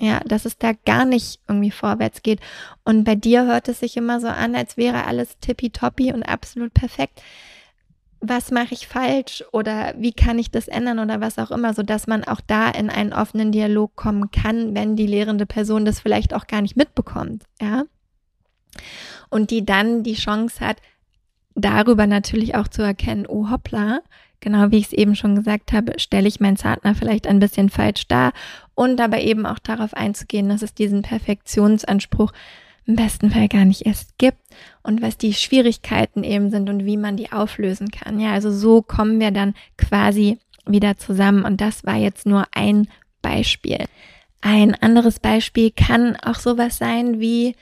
Ja, 0.00 0.20
dass 0.20 0.46
es 0.46 0.56
da 0.56 0.72
gar 0.86 1.04
nicht 1.04 1.40
irgendwie 1.46 1.70
vorwärts 1.70 2.22
geht. 2.22 2.40
Und 2.84 3.04
bei 3.04 3.14
dir 3.14 3.44
hört 3.44 3.68
es 3.68 3.80
sich 3.80 3.98
immer 3.98 4.18
so 4.18 4.28
an, 4.28 4.54
als 4.54 4.78
wäre 4.78 5.04
alles 5.04 5.38
tippitoppi 5.40 6.12
und 6.12 6.22
absolut 6.22 6.72
perfekt. 6.72 7.22
Was 8.22 8.50
mache 8.50 8.72
ich 8.72 8.88
falsch 8.88 9.44
oder 9.52 9.94
wie 9.98 10.12
kann 10.12 10.38
ich 10.38 10.50
das 10.50 10.68
ändern 10.68 10.98
oder 10.98 11.20
was 11.20 11.38
auch 11.38 11.50
immer, 11.50 11.74
so 11.74 11.82
dass 11.82 12.06
man 12.06 12.24
auch 12.24 12.40
da 12.46 12.70
in 12.70 12.88
einen 12.88 13.12
offenen 13.12 13.52
Dialog 13.52 13.94
kommen 13.94 14.30
kann, 14.30 14.74
wenn 14.74 14.96
die 14.96 15.06
lehrende 15.06 15.46
Person 15.46 15.84
das 15.84 16.00
vielleicht 16.00 16.32
auch 16.34 16.46
gar 16.46 16.62
nicht 16.62 16.76
mitbekommt, 16.76 17.44
ja. 17.60 17.84
Und 19.28 19.50
die 19.50 19.64
dann 19.64 20.02
die 20.02 20.14
Chance 20.14 20.60
hat, 20.60 20.78
darüber 21.54 22.06
natürlich 22.06 22.54
auch 22.54 22.68
zu 22.68 22.82
erkennen, 22.82 23.26
oh 23.26 23.50
hoppla, 23.50 24.00
genau 24.40 24.70
wie 24.70 24.78
ich 24.78 24.86
es 24.86 24.92
eben 24.92 25.14
schon 25.14 25.34
gesagt 25.34 25.72
habe, 25.72 25.98
stelle 25.98 26.28
ich 26.28 26.40
meinen 26.40 26.56
Partner 26.56 26.94
vielleicht 26.94 27.26
ein 27.26 27.38
bisschen 27.38 27.70
falsch 27.70 28.08
dar 28.08 28.32
und 28.80 28.98
aber 28.98 29.20
eben 29.20 29.44
auch 29.44 29.58
darauf 29.58 29.92
einzugehen, 29.92 30.48
dass 30.48 30.62
es 30.62 30.72
diesen 30.72 31.02
Perfektionsanspruch 31.02 32.32
im 32.86 32.96
besten 32.96 33.30
Fall 33.30 33.46
gar 33.46 33.66
nicht 33.66 33.84
erst 33.84 34.16
gibt 34.16 34.38
und 34.82 35.02
was 35.02 35.18
die 35.18 35.34
Schwierigkeiten 35.34 36.24
eben 36.24 36.48
sind 36.50 36.70
und 36.70 36.86
wie 36.86 36.96
man 36.96 37.18
die 37.18 37.30
auflösen 37.30 37.90
kann. 37.90 38.18
Ja, 38.18 38.32
also 38.32 38.50
so 38.50 38.80
kommen 38.80 39.20
wir 39.20 39.32
dann 39.32 39.52
quasi 39.76 40.38
wieder 40.64 40.96
zusammen 40.96 41.44
und 41.44 41.60
das 41.60 41.84
war 41.84 41.96
jetzt 41.96 42.24
nur 42.24 42.46
ein 42.52 42.88
Beispiel. 43.20 43.84
Ein 44.40 44.74
anderes 44.74 45.18
Beispiel 45.18 45.72
kann 45.72 46.16
auch 46.16 46.36
sowas 46.36 46.78
sein 46.78 47.20
wie 47.20 47.56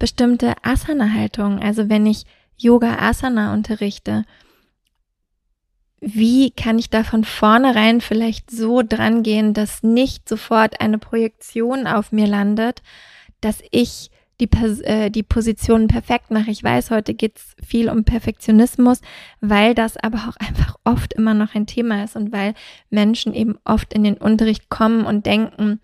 bestimmte 0.00 0.54
Asana-Haltungen. 0.64 1.60
Also 1.60 1.88
wenn 1.88 2.04
ich 2.04 2.24
Yoga 2.56 2.96
Asana 2.98 3.54
unterrichte, 3.54 4.24
wie 6.06 6.50
kann 6.50 6.78
ich 6.78 6.90
da 6.90 7.02
von 7.02 7.24
vornherein 7.24 8.00
vielleicht 8.00 8.50
so 8.50 8.82
dran 8.82 9.22
gehen, 9.22 9.54
dass 9.54 9.82
nicht 9.82 10.28
sofort 10.28 10.80
eine 10.80 10.98
Projektion 10.98 11.86
auf 11.86 12.12
mir 12.12 12.26
landet, 12.26 12.82
dass 13.40 13.62
ich 13.70 14.10
die, 14.40 14.48
äh, 14.84 15.10
die 15.10 15.22
Positionen 15.22 15.88
perfekt 15.88 16.30
mache. 16.30 16.50
Ich 16.50 16.62
weiß, 16.62 16.90
heute 16.90 17.14
geht 17.14 17.38
es 17.38 17.56
viel 17.66 17.88
um 17.88 18.04
Perfektionismus, 18.04 19.00
weil 19.40 19.74
das 19.74 19.96
aber 19.96 20.28
auch 20.28 20.36
einfach 20.36 20.76
oft 20.84 21.14
immer 21.14 21.34
noch 21.34 21.54
ein 21.54 21.66
Thema 21.66 22.04
ist 22.04 22.16
und 22.16 22.32
weil 22.32 22.54
Menschen 22.90 23.32
eben 23.32 23.56
oft 23.64 23.94
in 23.94 24.04
den 24.04 24.16
Unterricht 24.16 24.68
kommen 24.68 25.06
und 25.06 25.24
denken, 25.24 25.80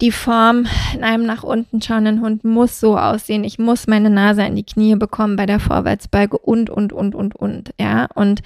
die 0.00 0.12
Form 0.12 0.66
in 0.94 1.04
einem 1.04 1.26
nach 1.26 1.42
unten 1.42 1.82
schauenden 1.82 2.20
Hund 2.20 2.44
muss 2.44 2.80
so 2.80 2.96
aussehen. 2.96 3.44
Ich 3.44 3.58
muss 3.58 3.86
meine 3.86 4.10
Nase 4.10 4.42
in 4.42 4.56
die 4.56 4.64
Knie 4.64 4.96
bekommen 4.96 5.36
bei 5.36 5.46
der 5.46 5.60
Vorwärtsbeuge 5.60 6.38
und, 6.38 6.70
und, 6.70 6.92
und, 6.92 7.14
und, 7.14 7.36
und, 7.36 7.74
ja. 7.78 8.06
Und 8.14 8.40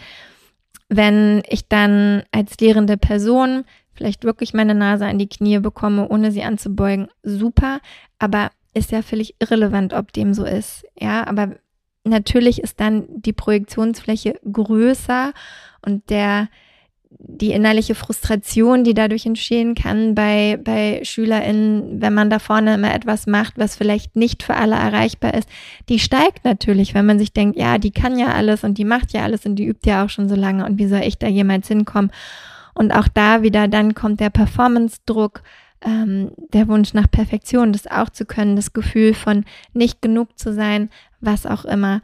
wenn 0.88 1.42
ich 1.48 1.68
dann 1.68 2.24
als 2.32 2.58
lehrende 2.58 2.96
Person 2.96 3.64
vielleicht 3.92 4.24
wirklich 4.24 4.54
meine 4.54 4.74
Nase 4.74 5.08
in 5.08 5.18
die 5.18 5.28
Knie 5.28 5.60
bekomme, 5.60 6.08
ohne 6.08 6.32
sie 6.32 6.42
anzubeugen, 6.42 7.08
super. 7.22 7.80
Aber 8.18 8.50
ist 8.74 8.90
ja 8.90 9.02
völlig 9.02 9.36
irrelevant, 9.38 9.94
ob 9.94 10.12
dem 10.12 10.34
so 10.34 10.44
ist, 10.44 10.84
ja. 10.98 11.26
Aber 11.26 11.56
natürlich 12.02 12.60
ist 12.60 12.80
dann 12.80 13.04
die 13.08 13.32
Projektionsfläche 13.32 14.40
größer 14.50 15.32
und 15.86 16.10
der 16.10 16.48
die 17.18 17.52
innerliche 17.52 17.94
Frustration, 17.94 18.84
die 18.84 18.94
dadurch 18.94 19.26
entstehen 19.26 19.74
kann 19.74 20.14
bei, 20.14 20.58
bei 20.62 21.00
SchülerInnen, 21.02 22.00
wenn 22.00 22.14
man 22.14 22.30
da 22.30 22.38
vorne 22.38 22.74
immer 22.74 22.94
etwas 22.94 23.26
macht, 23.26 23.54
was 23.56 23.76
vielleicht 23.76 24.16
nicht 24.16 24.42
für 24.42 24.54
alle 24.54 24.76
erreichbar 24.76 25.34
ist, 25.34 25.48
die 25.88 25.98
steigt 25.98 26.44
natürlich, 26.44 26.94
wenn 26.94 27.06
man 27.06 27.18
sich 27.18 27.32
denkt, 27.32 27.58
ja, 27.58 27.78
die 27.78 27.90
kann 27.90 28.18
ja 28.18 28.28
alles 28.28 28.64
und 28.64 28.78
die 28.78 28.84
macht 28.84 29.12
ja 29.12 29.22
alles 29.22 29.46
und 29.46 29.56
die 29.56 29.66
übt 29.66 29.88
ja 29.88 30.04
auch 30.04 30.10
schon 30.10 30.28
so 30.28 30.34
lange 30.34 30.64
und 30.64 30.78
wie 30.78 30.86
soll 30.86 31.02
ich 31.02 31.18
da 31.18 31.26
jemals 31.26 31.68
hinkommen? 31.68 32.10
Und 32.74 32.92
auch 32.92 33.08
da 33.08 33.42
wieder, 33.42 33.68
dann 33.68 33.94
kommt 33.94 34.20
der 34.20 34.30
Performance-Druck, 34.30 35.42
ähm, 35.84 36.32
der 36.52 36.66
Wunsch 36.68 36.94
nach 36.94 37.10
Perfektion, 37.10 37.72
das 37.72 37.86
auch 37.86 38.10
zu 38.10 38.24
können, 38.24 38.56
das 38.56 38.72
Gefühl 38.72 39.14
von 39.14 39.44
nicht 39.72 40.02
genug 40.02 40.38
zu 40.38 40.52
sein, 40.52 40.90
was 41.20 41.46
auch 41.46 41.64
immer. 41.64 42.02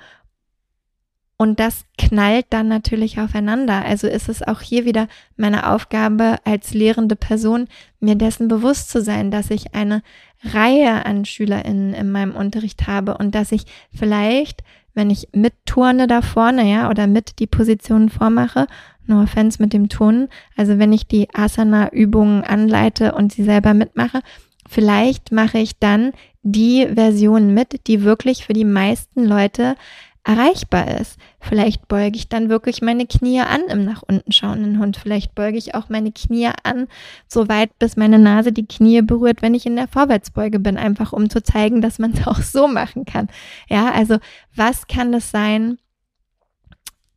Und 1.40 1.58
das 1.58 1.86
knallt 1.96 2.44
dann 2.50 2.68
natürlich 2.68 3.18
aufeinander. 3.18 3.82
Also 3.82 4.06
ist 4.06 4.28
es 4.28 4.46
auch 4.46 4.60
hier 4.60 4.84
wieder 4.84 5.08
meine 5.38 5.72
Aufgabe 5.72 6.36
als 6.44 6.74
lehrende 6.74 7.16
Person, 7.16 7.66
mir 7.98 8.14
dessen 8.14 8.46
bewusst 8.46 8.90
zu 8.90 9.00
sein, 9.00 9.30
dass 9.30 9.50
ich 9.50 9.74
eine 9.74 10.02
Reihe 10.44 11.06
an 11.06 11.24
SchülerInnen 11.24 11.94
in 11.94 12.12
meinem 12.12 12.36
Unterricht 12.36 12.86
habe 12.86 13.16
und 13.16 13.34
dass 13.34 13.52
ich 13.52 13.64
vielleicht, 13.90 14.62
wenn 14.92 15.08
ich 15.08 15.28
mit 15.32 15.54
turne 15.64 16.06
da 16.06 16.20
vorne, 16.20 16.70
ja, 16.70 16.90
oder 16.90 17.06
mit 17.06 17.38
die 17.38 17.46
Positionen 17.46 18.10
vormache, 18.10 18.66
no 19.06 19.22
offense 19.22 19.62
mit 19.62 19.72
dem 19.72 19.88
Turnen, 19.88 20.28
also 20.58 20.78
wenn 20.78 20.92
ich 20.92 21.06
die 21.06 21.26
Asana-Übungen 21.32 22.44
anleite 22.44 23.14
und 23.14 23.32
sie 23.32 23.44
selber 23.44 23.72
mitmache, 23.72 24.20
vielleicht 24.68 25.32
mache 25.32 25.56
ich 25.56 25.78
dann 25.78 26.12
die 26.42 26.86
Version 26.86 27.54
mit, 27.54 27.86
die 27.86 28.02
wirklich 28.02 28.44
für 28.44 28.52
die 28.52 28.66
meisten 28.66 29.24
Leute 29.24 29.76
erreichbar 30.24 31.00
ist. 31.00 31.18
Vielleicht 31.40 31.88
beuge 31.88 32.16
ich 32.16 32.28
dann 32.28 32.50
wirklich 32.50 32.82
meine 32.82 33.06
Knie 33.06 33.40
an 33.40 33.62
im 33.68 33.84
nach 33.84 34.02
unten 34.02 34.32
schauenden 34.32 34.78
Hund. 34.78 34.96
Vielleicht 34.96 35.34
beuge 35.34 35.56
ich 35.56 35.74
auch 35.74 35.88
meine 35.88 36.12
Knie 36.12 36.50
an, 36.62 36.88
so 37.26 37.48
weit, 37.48 37.78
bis 37.78 37.96
meine 37.96 38.18
Nase 38.18 38.52
die 38.52 38.66
Knie 38.66 39.00
berührt, 39.02 39.40
wenn 39.40 39.54
ich 39.54 39.66
in 39.66 39.76
der 39.76 39.88
Vorwärtsbeuge 39.88 40.58
bin, 40.58 40.76
einfach 40.76 41.12
um 41.12 41.30
zu 41.30 41.42
zeigen, 41.42 41.80
dass 41.80 41.98
man 41.98 42.12
es 42.12 42.26
auch 42.26 42.40
so 42.40 42.68
machen 42.68 43.04
kann. 43.04 43.28
Ja, 43.68 43.90
also 43.92 44.18
was 44.54 44.86
kann 44.86 45.14
es 45.14 45.30
sein, 45.30 45.78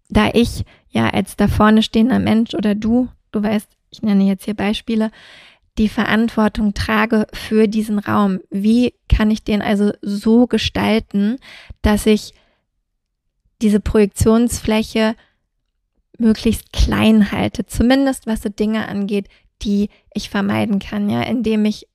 da 0.09 0.29
ich 0.33 0.63
ja 0.89 1.09
als 1.09 1.35
da 1.35 1.47
vorne 1.47 1.83
stehender 1.83 2.19
Mensch 2.19 2.53
oder 2.53 2.75
du, 2.75 3.09
du 3.31 3.43
weißt, 3.43 3.69
ich 3.89 4.01
nenne 4.01 4.23
jetzt 4.23 4.45
hier 4.45 4.55
Beispiele, 4.55 5.11
die 5.77 5.89
Verantwortung 5.89 6.73
trage 6.73 7.27
für 7.33 7.67
diesen 7.67 7.99
Raum. 7.99 8.39
Wie 8.49 8.93
kann 9.09 9.31
ich 9.31 9.43
den 9.43 9.61
also 9.61 9.91
so 10.01 10.45
gestalten, 10.45 11.37
dass 11.81 12.05
ich 12.05 12.33
diese 13.63 13.79
Projektionsfläche 13.79 15.15
möglichst 16.19 16.71
klein 16.71 17.31
halte, 17.31 17.65
zumindest 17.65 18.27
was 18.27 18.43
so 18.43 18.49
Dinge 18.49 18.87
angeht, 18.87 19.27
die 19.61 19.89
ich 20.13 20.29
vermeiden 20.29 20.79
kann, 20.79 21.09
ja, 21.09 21.23
indem 21.23 21.65
ich 21.65 21.87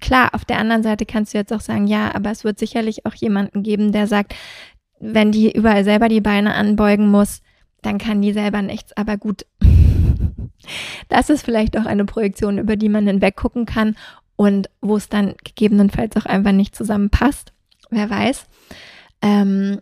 klar, 0.00 0.30
auf 0.34 0.44
der 0.44 0.58
anderen 0.58 0.82
Seite 0.82 1.06
kannst 1.06 1.34
du 1.34 1.38
jetzt 1.38 1.52
auch 1.52 1.60
sagen, 1.60 1.86
ja, 1.86 2.14
aber 2.14 2.30
es 2.30 2.44
wird 2.44 2.58
sicherlich 2.58 3.04
auch 3.06 3.14
jemanden 3.14 3.62
geben, 3.62 3.92
der 3.92 4.06
sagt, 4.06 4.34
wenn 4.98 5.32
die 5.32 5.52
überall 5.52 5.84
selber 5.84 6.08
die 6.08 6.20
Beine 6.20 6.54
anbeugen 6.54 7.08
muss, 7.08 7.42
dann 7.82 7.98
kann 7.98 8.22
die 8.22 8.32
selber 8.32 8.62
nichts, 8.62 8.96
aber 8.96 9.16
gut. 9.16 9.46
Das 11.08 11.28
ist 11.28 11.44
vielleicht 11.44 11.76
auch 11.76 11.86
eine 11.86 12.04
Projektion, 12.04 12.56
über 12.56 12.76
die 12.76 12.88
man 12.88 13.04
hinweg 13.04 13.34
gucken 13.34 13.66
kann 13.66 13.96
und 14.36 14.70
wo 14.80 14.96
es 14.96 15.08
dann 15.08 15.34
gegebenenfalls 15.42 16.16
auch 16.16 16.24
einfach 16.24 16.52
nicht 16.52 16.76
zusammenpasst. 16.76 17.52
Wer 17.90 18.08
weiß. 18.08 18.46
Ähm, 19.22 19.80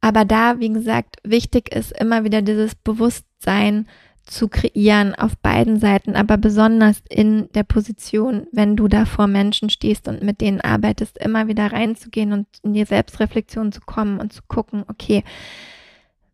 aber 0.00 0.24
da, 0.24 0.60
wie 0.60 0.72
gesagt, 0.72 1.16
wichtig 1.24 1.74
ist 1.74 1.92
immer 1.92 2.24
wieder 2.24 2.42
dieses 2.42 2.74
Bewusstsein 2.74 3.86
zu 4.24 4.48
kreieren 4.48 5.14
auf 5.14 5.36
beiden 5.38 5.80
Seiten, 5.80 6.14
aber 6.14 6.36
besonders 6.36 7.02
in 7.08 7.48
der 7.54 7.62
Position, 7.62 8.46
wenn 8.52 8.76
du 8.76 8.86
da 8.86 9.06
vor 9.06 9.26
Menschen 9.26 9.70
stehst 9.70 10.06
und 10.06 10.22
mit 10.22 10.40
denen 10.40 10.60
arbeitest, 10.60 11.18
immer 11.18 11.48
wieder 11.48 11.72
reinzugehen 11.72 12.32
und 12.32 12.46
in 12.62 12.74
die 12.74 12.84
Selbstreflexion 12.84 13.72
zu 13.72 13.80
kommen 13.80 14.20
und 14.20 14.32
zu 14.32 14.42
gucken, 14.46 14.84
okay, 14.88 15.24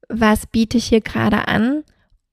was 0.09 0.47
biete 0.47 0.79
ich 0.79 0.87
hier 0.87 1.01
gerade 1.01 1.47
an 1.49 1.85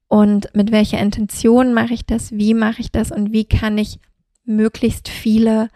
und 0.08 0.54
mit 0.56 0.72
welcher 0.72 1.00
Intention 1.00 1.74
mache 1.74 1.94
ich 1.94 2.06
das, 2.06 2.32
wie 2.32 2.54
mache 2.54 2.82
ich 2.82 2.92
das 2.92 3.12
und 3.12 3.32
wie 3.32 3.46
kann 3.46 3.78
ich 3.78 4.00
möglichst 4.44 5.10
viele 5.10 5.70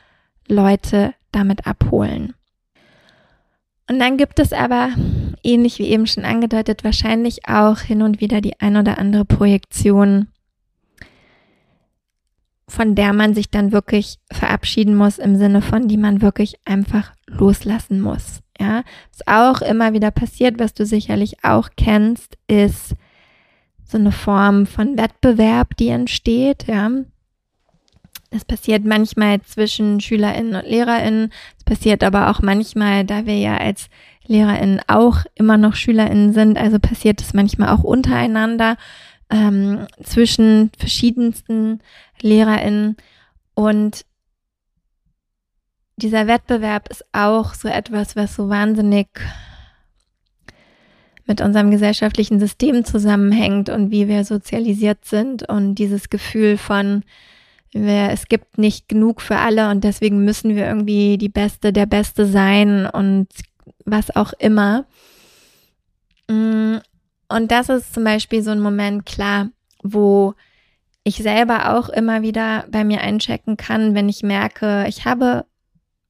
Leute 0.48 1.14
damit 1.32 1.68
abholen. 1.68 2.34
Und 3.89 4.00
dann 4.00 4.18
gibt 4.18 4.39
es 4.39 4.51
aber, 4.51 4.89
ähnlich 5.44 5.77
wie 5.80 5.88
eben 5.88 6.08
schon 6.08 6.25
angedeutet, 6.25 6.84
wahrscheinlich 6.84 7.48
auch 7.48 7.80
hin 7.80 8.01
und 8.01 8.20
wieder 8.20 8.42
die 8.42 8.60
ein 8.60 8.77
oder 8.77 8.98
andere 8.98 9.25
Projektion, 9.25 10.27
von 12.68 12.96
der 12.96 13.13
man 13.13 13.36
sich 13.36 13.51
dann 13.51 13.72
wirklich 13.72 14.18
verabschieden 14.32 14.96
muss, 14.96 15.20
im 15.20 15.36
Sinne 15.36 15.62
von, 15.62 15.88
die 15.88 15.98
man 15.98 16.22
wirklich 16.22 16.56
einfach 16.65 17.13
loslassen 17.27 18.01
muss. 18.01 18.42
Ja, 18.60 18.84
was 19.12 19.27
auch 19.27 19.62
immer 19.62 19.94
wieder 19.94 20.12
passiert, 20.12 20.60
was 20.60 20.74
du 20.74 20.86
sicherlich 20.86 21.44
auch 21.44 21.70
kennst, 21.75 22.38
ist 22.48 22.96
so 23.84 23.98
eine 23.98 24.12
Form 24.12 24.65
von 24.65 24.98
Wettbewerb, 24.98 25.77
die 25.77 25.89
entsteht, 25.89 26.65
ja. 26.68 26.89
Das 28.36 28.44
passiert 28.44 28.84
manchmal 28.84 29.42
zwischen 29.44 30.01
SchülerInnen 30.01 30.56
und 30.56 30.70
LehrerInnen. 30.70 31.32
Es 31.58 31.63
passiert 31.63 32.04
aber 32.04 32.30
auch 32.30 32.42
manchmal, 32.42 33.06
da 33.06 33.25
wir 33.25 33.38
ja 33.38 33.56
als 33.56 33.88
LehrerInnen 34.27 34.82
auch 34.88 35.20
immer 35.36 35.56
noch 35.56 35.75
SchülerInnen 35.75 36.34
sind, 36.34 36.58
also 36.58 36.77
passiert 36.77 37.22
es 37.22 37.34
manchmal 37.34 37.70
auch 37.70 37.86
untereinander 37.86 38.75
ähm, 39.30 39.88
zwischen 40.04 40.70
verschiedensten 40.77 41.80
LehrerInnen. 42.22 42.98
Und 43.54 44.06
dieser 45.96 46.27
Wettbewerb 46.27 46.89
ist 46.89 47.06
auch 47.13 47.54
so 47.54 47.70
etwas, 47.70 48.18
was 48.18 48.36
so 48.36 48.50
wahnsinnig 48.50 49.08
mit 51.25 51.39
unserem 51.39 51.72
gesellschaftlichen 51.72 52.42
System 52.42 52.84
zusammenhängt 52.84 53.70
und 53.70 53.92
wie 53.92 54.10
wir 54.10 54.25
sozialisiert 54.25 55.06
sind 55.06 55.48
und 55.48 55.75
dieses 55.75 56.10
Gefühl 56.10 56.58
von, 56.58 57.06
es 57.75 58.27
gibt 58.27 58.58
nicht 58.58 58.88
genug 58.88 59.22
für 59.22 59.38
alle 59.38 59.70
und 59.70 59.84
deswegen 59.84 60.24
müssen 60.24 60.55
wir 60.55 60.65
irgendwie 60.65 61.17
die 61.17 61.29
Beste, 61.29 61.74
der 61.74 61.86
Beste 61.86 62.25
sein 62.25 62.86
und 62.86 63.27
was 63.84 64.15
auch 64.15 64.32
immer. 64.39 64.86
Mm, 66.29 66.77
und 67.27 67.51
das 67.51 67.67
ist 67.67 67.94
zum 67.94 68.05
Beispiel 68.05 68.41
so 68.44 68.51
ein 68.51 68.62
Moment, 68.62 69.05
klar, 69.05 69.50
wo 69.84 70.36
ich 71.03 71.17
selber 71.17 71.75
auch 71.75 71.89
immer 71.89 72.22
wieder 72.22 72.65
bei 72.72 72.86
mir 72.86 73.01
einchecken 73.01 73.58
kann, 73.58 73.94
wenn 73.94 74.08
ich 74.08 74.24
merke, 74.24 74.86
ich 74.88 75.03
habe 75.03 75.46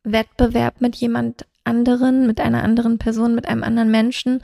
Wettbewerb 0.03 0.81
mit 0.81 0.95
jemand 0.95 1.47
anderen, 1.63 2.27
mit 2.27 2.39
einer 2.39 2.63
anderen 2.63 2.99
Person, 2.99 3.33
mit 3.33 3.47
einem 3.47 3.63
anderen 3.63 3.89
Menschen 3.89 4.41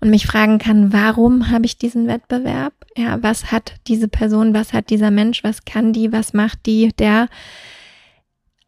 und 0.00 0.10
mich 0.10 0.26
fragen 0.26 0.58
kann, 0.58 0.92
warum 0.92 1.50
habe 1.50 1.66
ich 1.66 1.78
diesen 1.78 2.06
Wettbewerb? 2.06 2.74
Ja, 2.96 3.22
was 3.22 3.50
hat 3.52 3.74
diese 3.86 4.08
Person, 4.08 4.54
was 4.54 4.72
hat 4.72 4.90
dieser 4.90 5.10
Mensch, 5.10 5.42
was 5.44 5.64
kann 5.64 5.92
die, 5.92 6.12
was 6.12 6.32
macht 6.32 6.66
die, 6.66 6.92
der, 6.98 7.28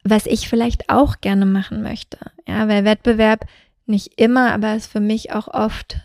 was 0.04 0.26
ich 0.26 0.48
vielleicht 0.48 0.90
auch 0.90 1.20
gerne 1.20 1.46
machen 1.46 1.82
möchte. 1.82 2.18
Ja, 2.46 2.68
weil 2.68 2.84
Wettbewerb 2.84 3.46
nicht 3.86 4.18
immer, 4.20 4.52
aber 4.52 4.74
ist 4.74 4.90
für 4.90 5.00
mich 5.00 5.32
auch 5.32 5.48
oft 5.48 6.00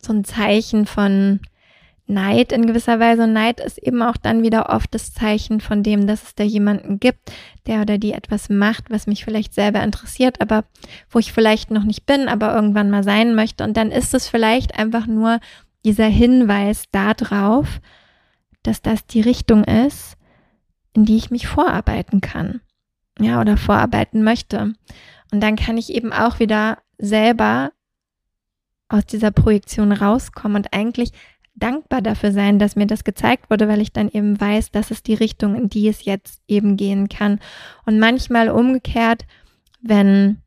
so 0.00 0.12
ein 0.12 0.24
Zeichen 0.24 0.86
von 0.86 1.40
Neid 2.06 2.52
in 2.52 2.66
gewisser 2.66 3.00
Weise. 3.00 3.24
Und 3.24 3.32
Neid 3.32 3.60
ist 3.60 3.78
eben 3.78 4.02
auch 4.02 4.16
dann 4.16 4.42
wieder 4.42 4.70
oft 4.70 4.94
das 4.94 5.12
Zeichen 5.12 5.60
von 5.60 5.82
dem, 5.82 6.06
dass 6.06 6.22
es 6.22 6.34
da 6.34 6.44
jemanden 6.44 7.00
gibt, 7.00 7.32
der 7.66 7.82
oder 7.82 7.98
die 7.98 8.12
etwas 8.12 8.48
macht, 8.48 8.90
was 8.90 9.06
mich 9.06 9.24
vielleicht 9.24 9.54
selber 9.54 9.82
interessiert, 9.82 10.40
aber 10.40 10.64
wo 11.10 11.18
ich 11.18 11.32
vielleicht 11.32 11.70
noch 11.70 11.84
nicht 11.84 12.06
bin, 12.06 12.28
aber 12.28 12.54
irgendwann 12.54 12.90
mal 12.90 13.04
sein 13.04 13.34
möchte. 13.34 13.64
Und 13.64 13.76
dann 13.76 13.90
ist 13.90 14.14
es 14.14 14.28
vielleicht 14.28 14.78
einfach 14.78 15.06
nur 15.06 15.40
dieser 15.84 16.06
Hinweis 16.06 16.84
darauf, 16.90 17.80
dass 18.62 18.82
das 18.82 19.06
die 19.06 19.20
Richtung 19.20 19.64
ist, 19.64 20.16
in 20.94 21.04
die 21.04 21.16
ich 21.16 21.30
mich 21.30 21.46
vorarbeiten 21.46 22.20
kann. 22.20 22.60
Ja, 23.18 23.40
oder 23.40 23.56
vorarbeiten 23.56 24.22
möchte. 24.22 24.72
Und 25.32 25.40
dann 25.40 25.56
kann 25.56 25.76
ich 25.76 25.90
eben 25.94 26.12
auch 26.12 26.38
wieder 26.38 26.78
selber 26.98 27.72
aus 28.88 29.06
dieser 29.06 29.30
Projektion 29.30 29.92
rauskommen 29.92 30.56
und 30.56 30.72
eigentlich 30.72 31.12
dankbar 31.54 32.02
dafür 32.02 32.32
sein, 32.32 32.58
dass 32.58 32.76
mir 32.76 32.86
das 32.86 33.04
gezeigt 33.04 33.50
wurde, 33.50 33.68
weil 33.68 33.80
ich 33.80 33.92
dann 33.92 34.08
eben 34.08 34.40
weiß, 34.40 34.70
das 34.70 34.90
ist 34.90 35.06
die 35.06 35.14
Richtung, 35.14 35.54
in 35.54 35.68
die 35.68 35.88
es 35.88 36.04
jetzt 36.04 36.42
eben 36.48 36.76
gehen 36.76 37.08
kann. 37.08 37.40
Und 37.84 37.98
manchmal 37.98 38.48
umgekehrt, 38.48 39.26
wenn 39.80 40.38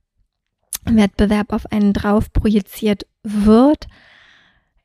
Wettbewerb 0.85 1.53
auf 1.53 1.71
einen 1.71 1.93
drauf 1.93 2.31
projiziert 2.33 3.05
wird, 3.23 3.87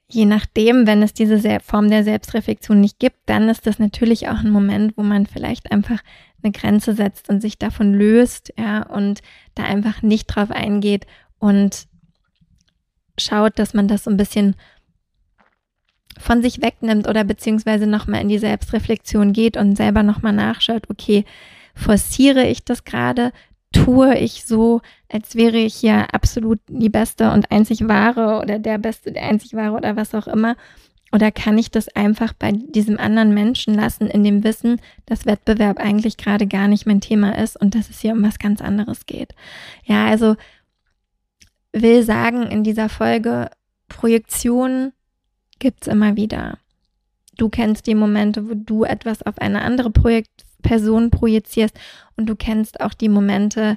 je 0.08 0.26
nachdem, 0.26 0.86
wenn 0.86 1.02
es 1.02 1.14
diese 1.14 1.60
Form 1.60 1.88
der 1.88 2.04
Selbstreflexion 2.04 2.80
nicht 2.80 2.98
gibt, 2.98 3.18
dann 3.26 3.48
ist 3.48 3.66
das 3.66 3.78
natürlich 3.78 4.28
auch 4.28 4.38
ein 4.38 4.50
Moment, 4.50 4.96
wo 4.96 5.02
man 5.02 5.26
vielleicht 5.26 5.70
einfach 5.70 6.00
eine 6.42 6.52
Grenze 6.52 6.94
setzt 6.94 7.28
und 7.28 7.40
sich 7.40 7.58
davon 7.58 7.94
löst, 7.94 8.52
ja, 8.58 8.82
und 8.82 9.20
da 9.54 9.64
einfach 9.64 10.02
nicht 10.02 10.26
drauf 10.26 10.50
eingeht 10.50 11.06
und 11.38 11.86
schaut, 13.18 13.58
dass 13.58 13.74
man 13.74 13.88
das 13.88 14.04
so 14.04 14.10
ein 14.10 14.16
bisschen 14.16 14.56
von 16.18 16.42
sich 16.42 16.62
wegnimmt 16.62 17.08
oder 17.08 17.24
beziehungsweise 17.24 17.86
nochmal 17.86 18.20
in 18.20 18.28
die 18.28 18.38
Selbstreflexion 18.38 19.32
geht 19.32 19.56
und 19.56 19.76
selber 19.76 20.02
nochmal 20.02 20.32
nachschaut, 20.32 20.88
okay, 20.90 21.24
forciere 21.74 22.46
ich 22.46 22.64
das 22.64 22.84
gerade? 22.84 23.32
Tue 23.72 24.18
ich 24.18 24.44
so, 24.44 24.80
als 25.08 25.36
wäre 25.36 25.58
ich 25.58 25.74
hier 25.76 26.12
absolut 26.12 26.58
die 26.68 26.88
beste 26.88 27.30
und 27.30 27.50
einzig 27.52 27.86
wahre 27.86 28.40
oder 28.42 28.58
der 28.58 28.78
beste, 28.78 29.12
der 29.12 29.22
einzig 29.22 29.54
wahre 29.54 29.76
oder 29.76 29.96
was 29.96 30.14
auch 30.14 30.26
immer? 30.26 30.56
Oder 31.12 31.32
kann 31.32 31.58
ich 31.58 31.70
das 31.70 31.88
einfach 31.96 32.32
bei 32.32 32.52
diesem 32.52 32.98
anderen 32.98 33.34
Menschen 33.34 33.74
lassen, 33.74 34.06
in 34.06 34.22
dem 34.22 34.44
Wissen, 34.44 34.80
dass 35.06 35.26
Wettbewerb 35.26 35.78
eigentlich 35.78 36.16
gerade 36.16 36.46
gar 36.46 36.68
nicht 36.68 36.86
mein 36.86 37.00
Thema 37.00 37.36
ist 37.36 37.60
und 37.60 37.74
dass 37.74 37.90
es 37.90 38.00
hier 38.00 38.12
um 38.12 38.22
was 38.22 38.38
ganz 38.38 38.60
anderes 38.60 39.06
geht? 39.06 39.34
Ja, 39.84 40.06
also 40.06 40.36
will 41.72 42.02
sagen 42.02 42.42
in 42.42 42.62
dieser 42.64 42.88
Folge, 42.88 43.50
Projektion 43.88 44.92
gibt's 45.60 45.86
immer 45.86 46.16
wieder. 46.16 46.58
Du 47.36 47.48
kennst 47.48 47.86
die 47.86 47.94
Momente, 47.94 48.50
wo 48.50 48.54
du 48.54 48.84
etwas 48.84 49.22
auf 49.22 49.38
eine 49.38 49.62
andere 49.62 49.90
Projekt 49.90 50.44
Person 50.62 51.10
projizierst 51.10 51.74
und 52.16 52.26
du 52.26 52.36
kennst 52.36 52.80
auch 52.80 52.92
die 52.92 53.08
Momente, 53.08 53.76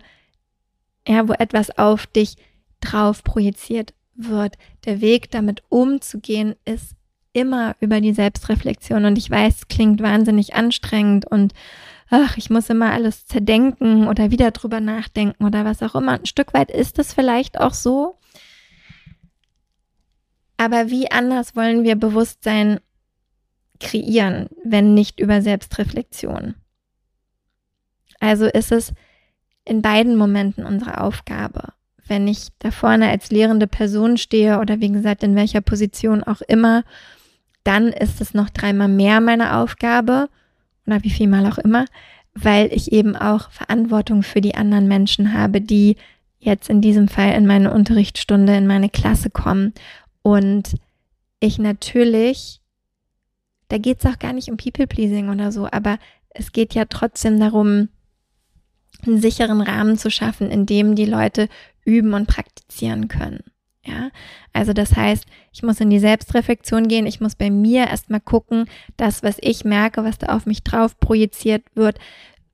ja, 1.08 1.28
wo 1.28 1.34
etwas 1.34 1.78
auf 1.78 2.08
dich 2.08 2.36
drauf 2.82 3.24
projiziert 3.24 3.94
wird. 4.16 4.58
Der 4.86 5.02
Weg 5.02 5.32
damit 5.32 5.64
umzugehen 5.70 6.56
ist 6.66 6.96
immer 7.32 7.76
über 7.80 8.02
die 8.02 8.14
Selbstreflexion 8.14 9.06
und 9.06 9.18
ich 9.18 9.30
weiß, 9.30 9.56
es 9.56 9.68
klingt 9.68 10.02
wahnsinnig 10.02 10.56
anstrengend 10.56 11.26
und 11.26 11.54
ach, 12.10 12.38
ich 12.38 12.50
muss 12.50 12.70
immer 12.70 12.92
alles 12.92 13.26
zerdenken 13.26 14.08
oder 14.08 14.30
wieder 14.30 14.52
drüber 14.52 14.80
nachdenken 14.80 15.44
oder 15.44 15.66
was 15.66 15.82
auch 15.82 15.96
immer. 15.96 16.14
Ein 16.14 16.26
Stück 16.26 16.54
weit 16.54 16.70
ist 16.70 17.00
es 17.00 17.14
vielleicht 17.14 17.60
auch 17.60 17.74
so. 17.74 18.20
Aber 20.58 20.90
wie 20.90 21.12
anders 21.12 21.56
wollen 21.56 21.84
wir 21.84 21.96
Bewusstsein 21.96 22.80
kreieren, 23.80 24.48
wenn 24.64 24.94
nicht 24.94 25.20
über 25.20 25.42
Selbstreflexion? 25.42 26.56
Also 28.20 28.46
ist 28.46 28.72
es 28.72 28.94
in 29.66 29.82
beiden 29.82 30.16
Momenten 30.16 30.66
unsere 30.66 31.02
Aufgabe. 31.02 31.74
Wenn 32.06 32.28
ich 32.28 32.50
da 32.60 32.72
vorne 32.72 33.10
als 33.10 33.32
lehrende 33.32 33.68
Person 33.68 34.18
stehe 34.18 34.60
oder 34.60 34.80
wie 34.82 34.92
gesagt 34.92 35.24
in 35.24 35.36
welcher 35.36 35.62
Position 35.62 36.24
auch 36.24 36.42
immer, 36.42 36.84
dann 37.64 37.88
ist 37.88 38.20
es 38.20 38.34
noch 38.34 38.50
dreimal 38.50 38.90
mehr 38.90 39.22
meine 39.22 39.58
Aufgabe 39.58 40.30
oder 40.86 41.02
wie 41.04 41.10
viel 41.10 41.28
mal 41.28 41.46
auch 41.46 41.58
immer, 41.58 41.86
weil 42.34 42.74
ich 42.74 42.92
eben 42.92 43.16
auch 43.16 43.52
Verantwortung 43.52 44.24
für 44.24 44.42
die 44.42 44.56
anderen 44.56 44.88
Menschen 44.88 45.34
habe, 45.34 45.62
die 45.62 45.96
jetzt 46.40 46.70
in 46.70 46.82
diesem 46.82 47.08
Fall 47.08 47.34
in 47.34 47.46
meine 47.46 47.72
Unterrichtsstunde, 47.72 48.56
in 48.56 48.68
meine 48.68 48.90
Klasse 48.90 49.30
kommen. 49.30 49.74
Und 50.24 50.76
ich 51.40 51.60
natürlich, 51.60 52.62
da 53.68 53.78
geht 53.78 54.00
es 54.00 54.06
auch 54.12 54.18
gar 54.18 54.34
nicht 54.34 54.50
um 54.50 54.58
People-Pleasing 54.58 55.30
oder 55.30 55.52
so, 55.52 55.68
aber 55.72 56.00
es 56.30 56.52
geht 56.52 56.74
ja 56.74 56.86
trotzdem 56.86 57.40
darum, 57.40 57.90
einen 59.06 59.22
sicheren 59.22 59.62
Rahmen 59.62 59.98
zu 59.98 60.10
schaffen, 60.10 60.50
in 60.50 60.66
dem 60.66 60.96
die 60.96 61.06
Leute 61.06 61.50
üben 61.86 62.14
und 62.14 62.28
praktizieren 62.28 63.10
können. 63.10 63.44
Ja, 63.86 64.12
also 64.54 64.72
das 64.72 64.96
heißt, 64.96 65.26
ich 65.52 65.62
muss 65.62 65.82
in 65.82 65.90
die 65.90 66.00
Selbstreflexion 66.00 66.88
gehen, 66.88 67.06
ich 67.06 67.20
muss 67.20 67.36
bei 67.36 67.50
mir 67.50 67.88
erstmal 67.88 68.22
gucken, 68.22 68.70
das, 68.96 69.24
was 69.24 69.38
ich 69.42 69.66
merke, 69.66 70.06
was 70.06 70.18
da 70.18 70.28
auf 70.28 70.46
mich 70.46 70.64
drauf 70.64 70.98
projiziert 71.02 71.64
wird, 71.76 72.00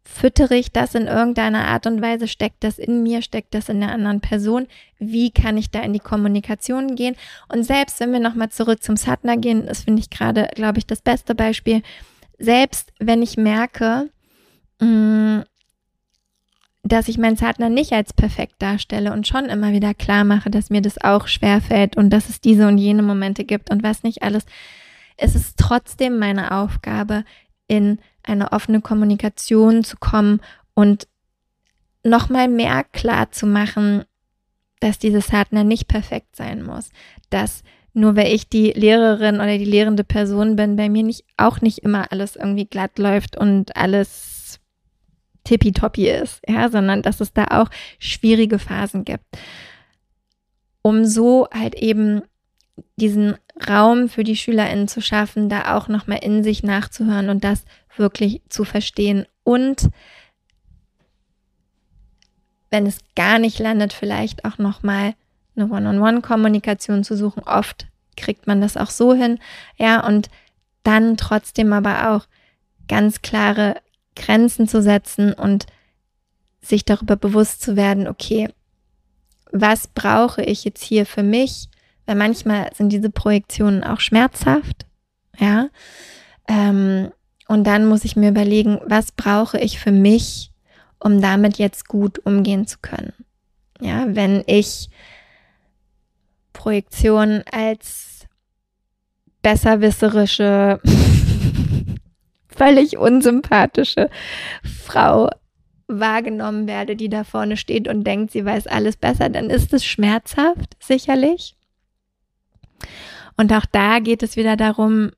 füttere 0.09 0.55
ich 0.55 0.71
das 0.71 0.95
in 0.95 1.07
irgendeiner 1.07 1.65
Art 1.67 1.85
und 1.85 2.01
Weise, 2.01 2.27
steckt 2.27 2.63
das 2.63 2.79
in 2.79 3.03
mir, 3.03 3.21
steckt 3.21 3.53
das 3.53 3.69
in 3.69 3.79
der 3.79 3.91
anderen 3.91 4.21
Person, 4.21 4.67
wie 4.97 5.31
kann 5.31 5.55
ich 5.55 5.69
da 5.69 5.81
in 5.81 5.93
die 5.93 5.99
Kommunikation 5.99 6.95
gehen? 6.95 7.15
Und 7.47 7.63
selbst 7.63 7.99
wenn 7.99 8.11
wir 8.11 8.19
nochmal 8.19 8.49
zurück 8.49 8.81
zum 8.83 8.97
Satna 8.97 9.35
gehen, 9.35 9.67
das 9.67 9.83
finde 9.83 10.01
ich 10.01 10.09
gerade, 10.09 10.49
glaube 10.55 10.79
ich, 10.79 10.87
das 10.87 11.01
beste 11.01 11.35
Beispiel, 11.35 11.83
selbst 12.39 12.91
wenn 12.99 13.21
ich 13.21 13.37
merke, 13.37 14.09
mh, 14.79 14.87
mm, 14.87 15.43
dass 16.83 17.07
ich 17.07 17.17
meinen 17.17 17.35
Partner 17.35 17.69
nicht 17.69 17.91
als 17.91 18.13
perfekt 18.13 18.55
darstelle 18.59 19.13
und 19.13 19.27
schon 19.27 19.45
immer 19.45 19.73
wieder 19.73 19.93
klar 19.93 20.23
mache, 20.23 20.49
dass 20.49 20.69
mir 20.69 20.81
das 20.81 20.99
auch 20.99 21.27
schwer 21.27 21.61
fällt 21.61 21.97
und 21.97 22.09
dass 22.09 22.29
es 22.29 22.41
diese 22.41 22.67
und 22.67 22.77
jene 22.77 23.03
Momente 23.03 23.43
gibt 23.43 23.69
und 23.69 23.83
was 23.83 24.03
nicht 24.03 24.23
alles. 24.23 24.45
Es 25.17 25.35
ist 25.35 25.57
trotzdem 25.57 26.17
meine 26.17 26.51
Aufgabe, 26.51 27.25
in 27.67 27.99
eine 28.29 28.51
offene 28.51 28.81
Kommunikation 28.81 29.83
zu 29.83 29.97
kommen 29.97 30.41
und 30.73 31.07
nochmal 32.03 32.47
mehr 32.47 32.83
klar 32.83 33.31
zu 33.31 33.45
machen, 33.45 34.03
dass 34.79 34.99
dieses 34.99 35.27
Partner 35.27 35.63
nicht 35.63 35.87
perfekt 35.87 36.35
sein 36.35 36.63
muss, 36.63 36.89
dass 37.29 37.63
nur 37.93 38.15
weil 38.15 38.33
ich 38.33 38.47
die 38.47 38.71
Lehrerin 38.71 39.35
oder 39.35 39.57
die 39.57 39.65
lehrende 39.65 40.03
Person 40.03 40.55
bin, 40.55 40.75
bei 40.75 40.89
mir 40.89 41.03
nicht 41.03 41.25
auch 41.37 41.61
nicht 41.61 41.79
immer 41.79 42.11
alles 42.11 42.35
irgendwie 42.35 42.65
glatt 42.65 42.97
läuft 42.97 43.35
und 43.35 43.75
alles 43.75 44.59
tippitoppi 45.43 46.07
ist, 46.09 46.41
ja, 46.47 46.69
sondern 46.69 47.01
dass 47.01 47.19
es 47.19 47.33
da 47.33 47.45
auch 47.49 47.69
schwierige 47.97 48.59
Phasen 48.59 49.03
gibt. 49.03 49.25
Um 50.81 51.05
so 51.05 51.47
halt 51.51 51.75
eben 51.75 52.21
diesen 52.95 53.35
Raum 53.67 54.07
für 54.07 54.23
die 54.23 54.35
SchülerInnen 54.35 54.87
zu 54.87 55.01
schaffen, 55.01 55.49
da 55.49 55.75
auch 55.75 55.87
nochmal 55.87 56.19
in 56.21 56.43
sich 56.43 56.63
nachzuhören 56.63 57.29
und 57.29 57.43
das 57.43 57.65
wirklich 57.99 58.41
zu 58.49 58.63
verstehen 58.63 59.25
und 59.43 59.89
wenn 62.71 62.85
es 62.85 62.99
gar 63.15 63.39
nicht 63.39 63.59
landet, 63.59 63.93
vielleicht 63.93 64.45
auch 64.45 64.57
nochmal 64.57 65.13
eine 65.55 65.71
One-on-One-Kommunikation 65.71 67.03
zu 67.03 67.17
suchen. 67.17 67.43
Oft 67.43 67.87
kriegt 68.15 68.47
man 68.47 68.61
das 68.61 68.77
auch 68.77 68.89
so 68.89 69.13
hin. 69.13 69.39
Ja, 69.77 70.05
und 70.05 70.29
dann 70.83 71.17
trotzdem 71.17 71.73
aber 71.73 72.11
auch 72.11 72.27
ganz 72.87 73.21
klare 73.21 73.81
Grenzen 74.15 74.67
zu 74.67 74.81
setzen 74.81 75.33
und 75.33 75.65
sich 76.61 76.85
darüber 76.85 77.15
bewusst 77.15 77.61
zu 77.61 77.75
werden, 77.75 78.07
okay, 78.07 78.49
was 79.51 79.87
brauche 79.87 80.43
ich 80.43 80.63
jetzt 80.63 80.83
hier 80.83 81.05
für 81.05 81.23
mich? 81.23 81.69
Weil 82.05 82.15
manchmal 82.15 82.69
sind 82.75 82.89
diese 82.89 83.09
Projektionen 83.09 83.83
auch 83.83 83.99
schmerzhaft, 83.99 84.85
ja. 85.37 85.69
Ähm, 86.47 87.11
und 87.49 87.63
dann 87.63 87.87
muss 87.87 88.05
ich 88.05 88.15
mir 88.15 88.29
überlegen, 88.29 88.79
was 88.85 89.11
brauche 89.11 89.59
ich 89.59 89.79
für 89.79 89.91
mich, 89.91 90.51
um 90.99 91.19
damit 91.19 91.57
jetzt 91.57 91.87
gut 91.87 92.19
umgehen 92.23 92.67
zu 92.67 92.77
können. 92.79 93.13
Ja, 93.81 94.05
wenn 94.07 94.43
ich 94.45 94.91
Projektion 96.53 97.43
als 97.51 98.27
besserwisserische, 99.41 100.79
völlig 102.47 102.99
unsympathische 102.99 104.11
Frau 104.63 105.29
wahrgenommen 105.87 106.67
werde, 106.67 106.95
die 106.95 107.09
da 107.09 107.23
vorne 107.23 107.57
steht 107.57 107.87
und 107.87 108.03
denkt, 108.03 108.31
sie 108.31 108.45
weiß 108.45 108.67
alles 108.67 108.95
besser, 108.95 109.27
dann 109.29 109.49
ist 109.49 109.73
es 109.73 109.83
schmerzhaft, 109.83 110.77
sicherlich. 110.79 111.55
Und 113.37 113.51
auch 113.53 113.65
da 113.65 113.97
geht 113.97 114.21
es 114.21 114.35
wieder 114.35 114.55
darum, 114.55 115.13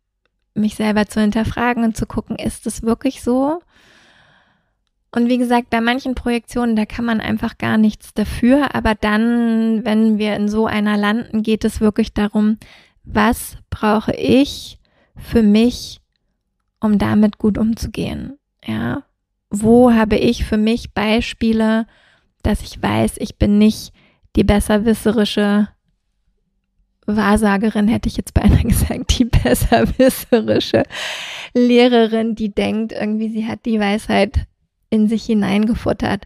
mich 0.54 0.76
selber 0.76 1.08
zu 1.08 1.22
hinterfragen 1.22 1.84
und 1.84 1.98
zu 1.98 2.06
gucken, 2.06 2.36
ist 2.36 2.68
es 2.68 2.84
wirklich 2.84 3.22
so? 3.22 3.62
Und 5.14 5.28
wie 5.28 5.38
gesagt, 5.38 5.70
bei 5.70 5.82
manchen 5.82 6.16
Projektionen, 6.16 6.76
da 6.76 6.86
kann 6.86 7.04
man 7.04 7.20
einfach 7.20 7.58
gar 7.58 7.78
nichts 7.78 8.14
dafür. 8.14 8.74
Aber 8.76 8.96
dann, 8.96 9.84
wenn 9.84 10.18
wir 10.18 10.36
in 10.36 10.48
so 10.48 10.68
einer 10.68 10.96
landen, 10.96 11.44
geht 11.44 11.66
es 11.66 11.82
wirklich 11.82 12.14
darum, 12.14 12.58
was 13.04 13.58
brauche 13.70 14.16
ich 14.16 14.80
für 15.18 15.44
mich, 15.44 16.00
um 16.80 16.98
damit 16.98 17.38
gut 17.38 17.58
umzugehen? 17.58 18.38
Ja. 18.66 19.04
Wo 19.50 19.92
habe 19.92 20.16
ich 20.16 20.46
für 20.46 20.58
mich 20.58 20.94
Beispiele, 20.94 21.88
dass 22.42 22.62
ich 22.62 22.82
weiß, 22.82 23.16
ich 23.18 23.38
bin 23.38 23.58
nicht 23.58 23.94
die 24.38 24.46
besserwisserische 24.46 25.68
Wahrsagerin, 27.06 27.88
hätte 27.88 28.10
ich 28.10 28.18
jetzt 28.18 28.34
beinahe 28.34 28.64
gesagt, 28.64 29.18
die 29.18 29.26
besserwisserische 29.26 30.84
Lehrerin, 31.54 32.36
die 32.36 32.54
denkt, 32.54 32.92
irgendwie 32.92 33.30
sie 33.30 33.48
hat 33.48 33.66
die 33.66 33.80
Weisheit 33.80 34.46
in 34.90 35.08
sich 35.08 35.26
hineingefuttert? 35.26 36.26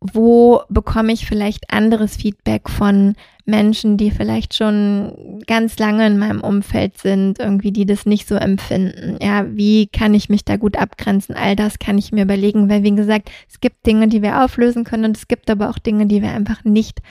Wo 0.00 0.62
bekomme 0.70 1.12
ich 1.12 1.26
vielleicht 1.26 1.70
anderes 1.70 2.16
Feedback 2.16 2.70
von 2.70 3.16
Menschen, 3.44 3.98
die 3.98 4.10
vielleicht 4.10 4.54
schon 4.54 5.42
ganz 5.46 5.78
lange 5.78 6.06
in 6.06 6.18
meinem 6.18 6.40
Umfeld 6.40 6.96
sind, 6.96 7.38
irgendwie, 7.38 7.70
die 7.70 7.84
das 7.84 8.06
nicht 8.06 8.26
so 8.26 8.36
empfinden? 8.36 9.18
Ja, 9.20 9.44
wie 9.54 9.88
kann 9.88 10.14
ich 10.14 10.30
mich 10.30 10.46
da 10.46 10.56
gut 10.56 10.78
abgrenzen? 10.78 11.34
All 11.34 11.54
das 11.54 11.78
kann 11.78 11.98
ich 11.98 12.12
mir 12.12 12.22
überlegen, 12.22 12.70
weil 12.70 12.82
wie 12.82 12.94
gesagt, 12.94 13.30
es 13.46 13.60
gibt 13.60 13.86
Dinge, 13.86 14.08
die 14.08 14.22
wir 14.22 14.42
auflösen 14.42 14.84
können 14.84 15.04
und 15.04 15.18
es 15.18 15.28
gibt 15.28 15.50
aber 15.50 15.68
auch 15.68 15.78
Dinge, 15.78 16.06
die 16.06 16.22
wir 16.22 16.30
einfach 16.30 16.64
nicht 16.64 17.02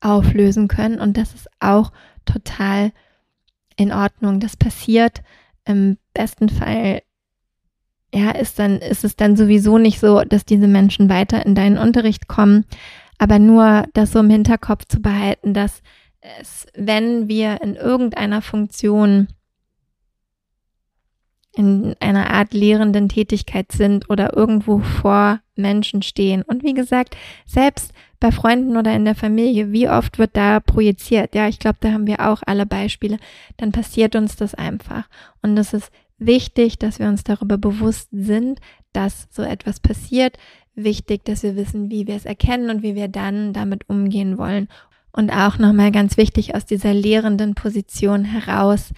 auflösen 0.00 0.68
können 0.68 1.00
und 1.00 1.16
das 1.16 1.34
ist 1.34 1.48
auch 1.60 1.92
total 2.24 2.92
in 3.76 3.92
Ordnung. 3.92 4.40
Das 4.40 4.56
passiert 4.56 5.22
im 5.64 5.98
besten 6.14 6.48
Fall 6.48 7.02
ja, 8.14 8.30
ist 8.30 8.58
dann, 8.58 8.78
ist 8.78 9.04
es 9.04 9.16
dann 9.16 9.36
sowieso 9.36 9.78
nicht 9.78 10.00
so, 10.00 10.22
dass 10.22 10.44
diese 10.44 10.68
Menschen 10.68 11.08
weiter 11.08 11.44
in 11.44 11.54
deinen 11.54 11.76
Unterricht 11.76 12.28
kommen. 12.28 12.64
Aber 13.18 13.38
nur 13.38 13.86
das 13.94 14.12
so 14.12 14.20
im 14.20 14.30
Hinterkopf 14.30 14.86
zu 14.86 15.00
behalten, 15.00 15.54
dass 15.54 15.82
es, 16.40 16.66
wenn 16.74 17.28
wir 17.28 17.60
in 17.62 17.74
irgendeiner 17.74 18.42
Funktion 18.42 19.28
in 21.54 21.96
einer 22.00 22.30
Art 22.30 22.52
lehrenden 22.52 23.08
Tätigkeit 23.08 23.72
sind 23.72 24.10
oder 24.10 24.36
irgendwo 24.36 24.80
vor 24.80 25.40
Menschen 25.54 26.02
stehen. 26.02 26.42
Und 26.42 26.62
wie 26.62 26.74
gesagt, 26.74 27.16
selbst 27.46 27.92
bei 28.20 28.32
Freunden 28.32 28.76
oder 28.76 28.94
in 28.94 29.04
der 29.04 29.14
Familie, 29.14 29.72
wie 29.72 29.88
oft 29.88 30.18
wird 30.18 30.36
da 30.36 30.60
projiziert? 30.60 31.34
Ja, 31.34 31.48
ich 31.48 31.58
glaube, 31.58 31.78
da 31.80 31.92
haben 31.92 32.06
wir 32.06 32.28
auch 32.28 32.42
alle 32.46 32.66
Beispiele. 32.66 33.18
Dann 33.56 33.72
passiert 33.72 34.16
uns 34.16 34.36
das 34.36 34.54
einfach. 34.54 35.08
Und 35.42 35.56
es 35.58 35.72
ist 35.72 35.90
wichtig, 36.18 36.78
dass 36.78 36.98
wir 36.98 37.08
uns 37.08 37.24
darüber 37.24 37.58
bewusst 37.58 38.08
sind, 38.12 38.60
dass 38.92 39.28
so 39.30 39.42
etwas 39.42 39.80
passiert. 39.80 40.38
Wichtig, 40.74 41.24
dass 41.24 41.42
wir 41.42 41.56
wissen, 41.56 41.90
wie 41.90 42.06
wir 42.06 42.16
es 42.16 42.24
erkennen 42.24 42.70
und 42.70 42.82
wie 42.82 42.94
wir 42.94 43.08
dann 43.08 43.52
damit 43.52 43.88
umgehen 43.88 44.38
wollen. 44.38 44.68
Und 45.12 45.30
auch 45.30 45.58
nochmal 45.58 45.92
ganz 45.92 46.16
wichtig, 46.16 46.54
aus 46.54 46.66
dieser 46.66 46.92
lehrenden 46.92 47.54
Position 47.54 48.24
heraus 48.24 48.92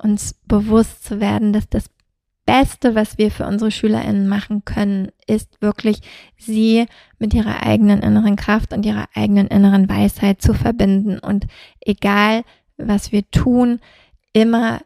uns 0.00 0.34
bewusst 0.46 1.04
zu 1.04 1.20
werden, 1.20 1.52
dass 1.52 1.68
das 1.68 1.86
Beste, 2.46 2.94
was 2.94 3.16
wir 3.18 3.30
für 3.30 3.46
unsere 3.46 3.70
SchülerInnen 3.70 4.28
machen 4.28 4.64
können, 4.64 5.08
ist 5.26 5.60
wirklich, 5.60 6.00
sie 6.36 6.86
mit 7.18 7.32
ihrer 7.32 7.62
eigenen 7.62 8.02
inneren 8.02 8.36
Kraft 8.36 8.72
und 8.72 8.84
ihrer 8.84 9.08
eigenen 9.14 9.46
inneren 9.46 9.88
Weisheit 9.88 10.42
zu 10.42 10.52
verbinden. 10.52 11.18
Und 11.18 11.46
egal, 11.80 12.44
was 12.76 13.12
wir 13.12 13.28
tun, 13.30 13.80
immer 14.32 14.80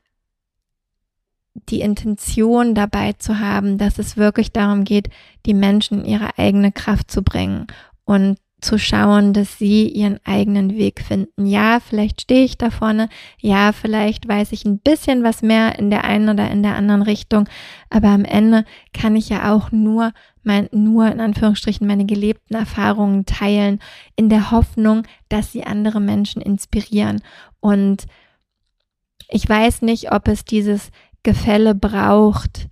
die 1.54 1.80
Intention 1.80 2.74
dabei 2.74 3.14
zu 3.14 3.40
haben, 3.40 3.78
dass 3.78 3.98
es 3.98 4.16
wirklich 4.16 4.52
darum 4.52 4.84
geht, 4.84 5.10
die 5.46 5.54
Menschen 5.54 6.00
in 6.00 6.06
ihre 6.06 6.38
eigene 6.38 6.70
Kraft 6.70 7.10
zu 7.10 7.22
bringen 7.22 7.66
und 8.04 8.38
zu 8.60 8.78
schauen, 8.78 9.32
dass 9.32 9.58
sie 9.58 9.88
ihren 9.88 10.18
eigenen 10.24 10.76
Weg 10.76 11.00
finden. 11.00 11.46
Ja, 11.46 11.78
vielleicht 11.80 12.22
stehe 12.22 12.44
ich 12.44 12.58
da 12.58 12.70
vorne. 12.70 13.08
Ja, 13.40 13.72
vielleicht 13.72 14.26
weiß 14.26 14.52
ich 14.52 14.64
ein 14.64 14.80
bisschen 14.80 15.22
was 15.22 15.42
mehr 15.42 15.78
in 15.78 15.90
der 15.90 16.04
einen 16.04 16.28
oder 16.28 16.50
in 16.50 16.62
der 16.62 16.74
anderen 16.74 17.02
Richtung. 17.02 17.48
Aber 17.88 18.08
am 18.08 18.24
Ende 18.24 18.64
kann 18.92 19.14
ich 19.14 19.28
ja 19.28 19.54
auch 19.54 19.70
nur 19.70 20.12
mein, 20.42 20.68
nur 20.72 21.10
in 21.10 21.20
Anführungsstrichen 21.20 21.86
meine 21.86 22.06
gelebten 22.06 22.56
Erfahrungen 22.56 23.26
teilen 23.26 23.78
in 24.16 24.28
der 24.28 24.50
Hoffnung, 24.50 25.04
dass 25.28 25.52
sie 25.52 25.64
andere 25.64 26.00
Menschen 26.00 26.42
inspirieren. 26.42 27.22
Und 27.60 28.06
ich 29.28 29.48
weiß 29.48 29.82
nicht, 29.82 30.10
ob 30.10 30.26
es 30.26 30.44
dieses 30.44 30.90
Gefälle 31.22 31.74
braucht 31.74 32.68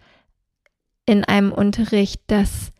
in 1.04 1.22
einem 1.22 1.52
Unterricht, 1.52 2.22
dass 2.26 2.72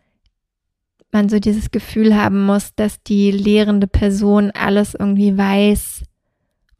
man 1.11 1.29
so 1.29 1.39
dieses 1.39 1.71
Gefühl 1.71 2.15
haben 2.15 2.45
muss, 2.45 2.75
dass 2.75 3.01
die 3.03 3.31
lehrende 3.31 3.87
Person 3.87 4.51
alles 4.51 4.93
irgendwie 4.93 5.37
weiß 5.37 6.03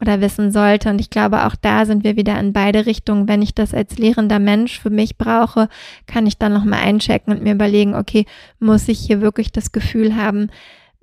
oder 0.00 0.20
wissen 0.20 0.52
sollte. 0.52 0.90
Und 0.90 1.00
ich 1.00 1.10
glaube, 1.10 1.46
auch 1.46 1.56
da 1.56 1.84
sind 1.84 2.04
wir 2.04 2.16
wieder 2.16 2.38
in 2.38 2.52
beide 2.52 2.86
Richtungen. 2.86 3.26
Wenn 3.28 3.42
ich 3.42 3.54
das 3.54 3.74
als 3.74 3.98
lehrender 3.98 4.38
Mensch 4.38 4.78
für 4.78 4.90
mich 4.90 5.18
brauche, 5.18 5.68
kann 6.06 6.26
ich 6.26 6.38
dann 6.38 6.52
nochmal 6.52 6.80
einchecken 6.80 7.32
und 7.32 7.42
mir 7.42 7.54
überlegen, 7.54 7.94
okay, 7.94 8.26
muss 8.60 8.88
ich 8.88 9.00
hier 9.00 9.20
wirklich 9.20 9.50
das 9.50 9.72
Gefühl 9.72 10.14
haben, 10.14 10.50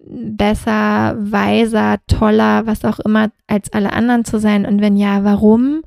besser, 0.07 1.15
weiser, 1.17 1.97
toller, 2.07 2.67
was 2.67 2.85
auch 2.85 2.99
immer 2.99 3.31
als 3.47 3.73
alle 3.73 3.91
anderen 3.91 4.23
zu 4.23 4.39
sein? 4.39 4.65
Und 4.65 4.81
wenn 4.81 4.95
ja, 4.95 5.23
warum? 5.23 5.81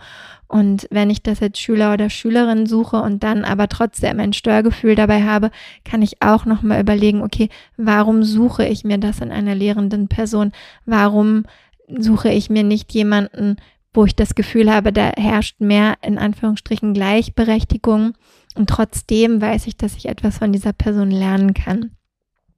Und 0.49 0.89
wenn 0.91 1.11
ich 1.11 1.23
das 1.23 1.43
als 1.43 1.61
Schüler 1.61 1.93
oder 1.93 2.09
Schülerin 2.09 2.67
suche 2.67 3.03
und 3.03 3.23
dann 3.23 3.45
aber 3.45 3.69
trotzdem 3.69 4.19
ein 4.19 4.33
Störgefühl 4.33 4.95
dabei 4.95 5.23
habe, 5.23 5.51
kann 5.85 6.01
ich 6.01 6.23
auch 6.23 6.47
nochmal 6.47 6.81
überlegen, 6.81 7.23
okay, 7.23 7.51
warum 7.77 8.25
suche 8.25 8.67
ich 8.67 8.83
mir 8.83 8.97
das 8.97 9.21
in 9.21 9.31
einer 9.31 9.55
lehrenden 9.55 10.09
Person? 10.09 10.53
Warum 10.87 11.45
suche 11.87 12.31
ich 12.31 12.49
mir 12.49 12.65
nicht 12.65 12.95
jemanden, 12.95 13.57
wo 13.93 14.05
ich 14.05 14.15
das 14.15 14.35
Gefühl 14.35 14.73
habe, 14.73 14.93
da 14.93 15.13
herrscht 15.17 15.61
mehr 15.61 15.97
in 16.03 16.19
Anführungsstrichen 16.19 16.95
Gleichberechtigung 16.95 18.15
und 18.55 18.71
trotzdem 18.71 19.41
weiß 19.41 19.67
ich, 19.67 19.77
dass 19.77 19.97
ich 19.97 20.07
etwas 20.07 20.39
von 20.39 20.53
dieser 20.53 20.73
Person 20.73 21.11
lernen 21.11 21.55
kann. 21.55 21.93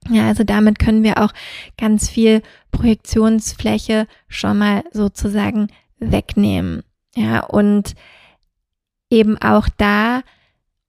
Ja, 0.08 0.28
also 0.28 0.44
damit 0.44 0.78
können 0.78 1.02
wir 1.02 1.18
auch 1.18 1.32
ganz 1.76 2.08
viel 2.08 2.42
Projektionsfläche 2.72 4.06
schon 4.28 4.58
mal 4.58 4.84
sozusagen 4.92 5.68
wegnehmen. 5.98 6.82
Ja, 7.16 7.44
und 7.44 7.94
eben 9.10 9.36
auch 9.38 9.68
da 9.76 10.22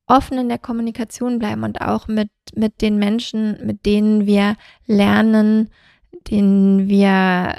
offen 0.06 0.38
in 0.38 0.50
der 0.50 0.60
Kommunikation 0.60 1.40
bleiben 1.40 1.64
und 1.64 1.82
auch 1.82 2.08
mit, 2.08 2.30
mit 2.54 2.82
den 2.82 2.98
Menschen, 2.98 3.66
mit 3.66 3.86
denen 3.86 4.26
wir 4.26 4.56
lernen, 4.86 5.70
denen 6.28 6.88
wir 6.90 7.56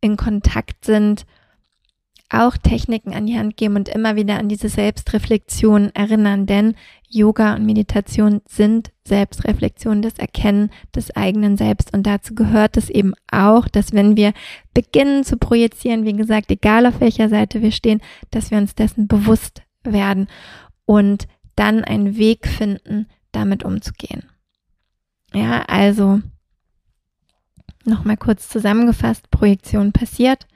in 0.00 0.16
Kontakt 0.16 0.84
sind, 0.84 1.26
auch 2.30 2.56
Techniken 2.56 3.14
an 3.14 3.26
die 3.26 3.38
Hand 3.38 3.56
geben 3.56 3.76
und 3.76 3.88
immer 3.88 4.16
wieder 4.16 4.38
an 4.38 4.48
diese 4.48 4.68
Selbstreflexion 4.68 5.90
erinnern, 5.94 6.46
denn 6.46 6.74
Yoga 7.08 7.54
und 7.54 7.64
Meditation 7.64 8.42
sind 8.46 8.90
Selbstreflexion, 9.04 10.02
das 10.02 10.18
Erkennen 10.18 10.70
des 10.94 11.16
eigenen 11.16 11.56
Selbst 11.56 11.94
und 11.94 12.06
dazu 12.06 12.34
gehört 12.34 12.76
es 12.76 12.90
eben 12.90 13.14
auch, 13.32 13.66
dass 13.66 13.92
wenn 13.92 14.16
wir 14.16 14.34
beginnen 14.74 15.24
zu 15.24 15.38
projizieren, 15.38 16.04
wie 16.04 16.12
gesagt, 16.12 16.50
egal 16.50 16.84
auf 16.84 17.00
welcher 17.00 17.30
Seite 17.30 17.62
wir 17.62 17.72
stehen, 17.72 18.02
dass 18.30 18.50
wir 18.50 18.58
uns 18.58 18.74
dessen 18.74 19.08
bewusst 19.08 19.62
werden 19.82 20.28
und 20.84 21.26
dann 21.56 21.82
einen 21.82 22.18
Weg 22.18 22.46
finden, 22.46 23.06
damit 23.32 23.64
umzugehen. 23.64 24.24
Ja, 25.32 25.62
also 25.62 26.20
nochmal 27.84 28.18
kurz 28.18 28.48
zusammengefasst, 28.48 29.30
Projektion 29.30 29.92
passiert 29.92 30.46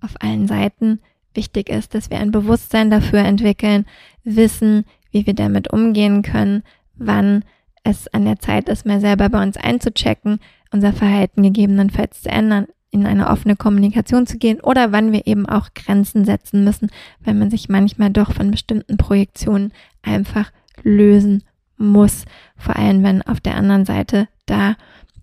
auf 0.00 0.14
allen 0.20 0.48
Seiten 0.48 1.00
wichtig 1.34 1.68
ist, 1.68 1.94
dass 1.94 2.10
wir 2.10 2.18
ein 2.18 2.30
Bewusstsein 2.30 2.90
dafür 2.90 3.20
entwickeln, 3.20 3.86
wissen, 4.24 4.84
wie 5.10 5.26
wir 5.26 5.34
damit 5.34 5.72
umgehen 5.72 6.22
können, 6.22 6.62
wann 6.94 7.44
es 7.84 8.08
an 8.08 8.24
der 8.24 8.38
Zeit 8.38 8.68
ist, 8.68 8.86
mehr 8.86 9.00
selber 9.00 9.28
bei 9.28 9.42
uns 9.42 9.56
einzuchecken, 9.56 10.38
unser 10.70 10.92
Verhalten 10.92 11.42
gegebenenfalls 11.42 12.22
zu 12.22 12.30
ändern, 12.30 12.66
in 12.90 13.06
eine 13.06 13.28
offene 13.28 13.56
Kommunikation 13.56 14.26
zu 14.26 14.38
gehen 14.38 14.60
oder 14.60 14.92
wann 14.92 15.12
wir 15.12 15.26
eben 15.26 15.46
auch 15.46 15.70
Grenzen 15.74 16.24
setzen 16.24 16.62
müssen, 16.62 16.90
wenn 17.20 17.38
man 17.38 17.50
sich 17.50 17.68
manchmal 17.68 18.10
doch 18.10 18.32
von 18.32 18.50
bestimmten 18.50 18.98
Projektionen 18.98 19.72
einfach 20.02 20.52
lösen 20.82 21.42
muss. 21.78 22.26
Vor 22.56 22.76
allem, 22.76 23.02
wenn 23.02 23.22
auf 23.22 23.40
der 23.40 23.56
anderen 23.56 23.86
Seite 23.86 24.28
da 24.46 24.76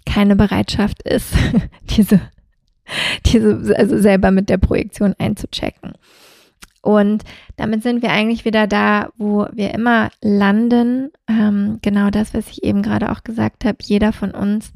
keine 0.05 0.35
Bereitschaft 0.35 1.03
ist, 1.03 1.35
diese 1.97 2.19
diese, 3.25 3.75
also 3.77 3.97
selber 3.97 4.31
mit 4.31 4.49
der 4.49 4.57
Projektion 4.57 5.15
einzuchecken. 5.17 5.93
Und 6.81 7.23
damit 7.57 7.83
sind 7.83 8.01
wir 8.01 8.11
eigentlich 8.11 8.45
wieder 8.45 8.65
da, 8.65 9.09
wo 9.17 9.47
wir 9.51 9.73
immer 9.73 10.11
landen. 10.21 11.11
Ähm, 11.27 11.79
genau 11.81 12.09
das, 12.09 12.33
was 12.33 12.47
ich 12.49 12.63
eben 12.63 12.81
gerade 12.83 13.11
auch 13.11 13.23
gesagt 13.23 13.65
habe. 13.65 13.77
Jeder 13.81 14.13
von 14.13 14.31
uns 14.31 14.71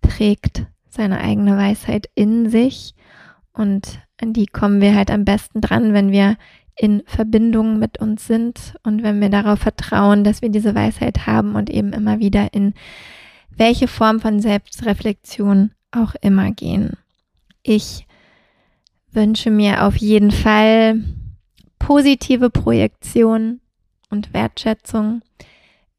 trägt 0.00 0.66
seine 0.88 1.20
eigene 1.20 1.56
Weisheit 1.56 2.08
in 2.14 2.48
sich. 2.50 2.94
Und 3.52 3.98
an 4.20 4.32
die 4.32 4.46
kommen 4.46 4.80
wir 4.80 4.94
halt 4.94 5.10
am 5.10 5.24
besten 5.24 5.60
dran, 5.60 5.92
wenn 5.92 6.12
wir 6.12 6.36
in 6.76 7.02
Verbindung 7.04 7.78
mit 7.78 7.98
uns 7.98 8.26
sind 8.26 8.74
und 8.84 9.02
wenn 9.02 9.20
wir 9.20 9.28
darauf 9.28 9.58
vertrauen, 9.58 10.24
dass 10.24 10.40
wir 10.40 10.48
diese 10.48 10.74
Weisheit 10.74 11.26
haben 11.26 11.56
und 11.56 11.68
eben 11.68 11.92
immer 11.92 12.20
wieder 12.20 12.54
in 12.54 12.74
welche 13.50 13.88
Form 13.88 14.20
von 14.20 14.40
Selbstreflexion 14.40 15.72
auch 15.90 16.14
immer 16.22 16.52
gehen. 16.52 16.96
Ich 17.62 18.06
wünsche 19.12 19.50
mir 19.50 19.84
auf 19.84 19.96
jeden 19.96 20.30
Fall 20.30 21.02
positive 21.78 22.50
Projektion 22.50 23.60
und 24.10 24.32
Wertschätzung, 24.32 25.22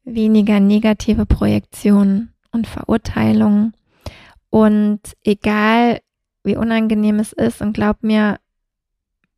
weniger 0.04 0.60
negative 0.60 1.26
Projektion 1.26 2.30
und 2.50 2.66
Verurteilung. 2.66 3.72
Und 4.50 5.00
egal 5.24 6.00
wie 6.44 6.56
unangenehm 6.56 7.18
es 7.18 7.32
ist, 7.32 7.60
und 7.60 7.72
glaub 7.72 8.02
mir, 8.02 8.38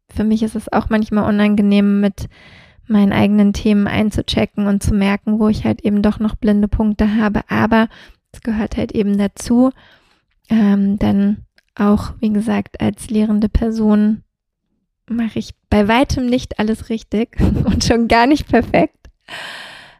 für 0.08 0.24
mich 0.24 0.42
ist 0.42 0.54
es 0.54 0.72
auch 0.72 0.88
manchmal 0.88 1.28
unangenehm, 1.28 2.00
mit 2.00 2.28
meinen 2.86 3.12
eigenen 3.12 3.52
Themen 3.52 3.86
einzuchecken 3.86 4.66
und 4.66 4.82
zu 4.82 4.94
merken, 4.94 5.38
wo 5.38 5.48
ich 5.48 5.64
halt 5.64 5.82
eben 5.82 6.02
doch 6.02 6.18
noch 6.18 6.36
blinde 6.36 6.68
Punkte 6.68 7.16
habe. 7.16 7.42
Aber 7.48 7.88
es 8.32 8.40
gehört 8.42 8.76
halt 8.76 8.92
eben 8.92 9.16
dazu, 9.16 9.70
ähm, 10.50 10.98
denn 10.98 11.44
auch, 11.74 12.12
wie 12.20 12.30
gesagt, 12.30 12.80
als 12.80 13.10
lehrende 13.10 13.48
Person 13.48 14.22
mache 15.08 15.38
ich 15.38 15.50
bei 15.68 15.86
weitem 15.88 16.26
nicht 16.26 16.58
alles 16.58 16.88
richtig 16.88 17.36
und 17.64 17.84
schon 17.84 18.08
gar 18.08 18.26
nicht 18.26 18.48
perfekt. 18.48 19.08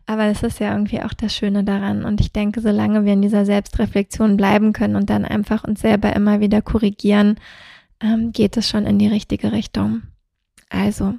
Aber 0.06 0.28
das 0.28 0.42
ist 0.42 0.60
ja 0.60 0.72
irgendwie 0.72 1.00
auch 1.00 1.14
das 1.14 1.34
Schöne 1.34 1.64
daran. 1.64 2.04
Und 2.04 2.20
ich 2.20 2.32
denke, 2.32 2.60
solange 2.60 3.04
wir 3.04 3.14
in 3.14 3.22
dieser 3.22 3.46
Selbstreflexion 3.46 4.36
bleiben 4.36 4.72
können 4.72 4.96
und 4.96 5.08
dann 5.08 5.24
einfach 5.24 5.64
uns 5.64 5.80
selber 5.80 6.14
immer 6.14 6.40
wieder 6.40 6.60
korrigieren, 6.60 7.36
ähm, 8.00 8.32
geht 8.32 8.56
es 8.56 8.68
schon 8.68 8.86
in 8.86 8.98
die 8.98 9.08
richtige 9.08 9.52
Richtung. 9.52 10.02
Also, 10.68 11.14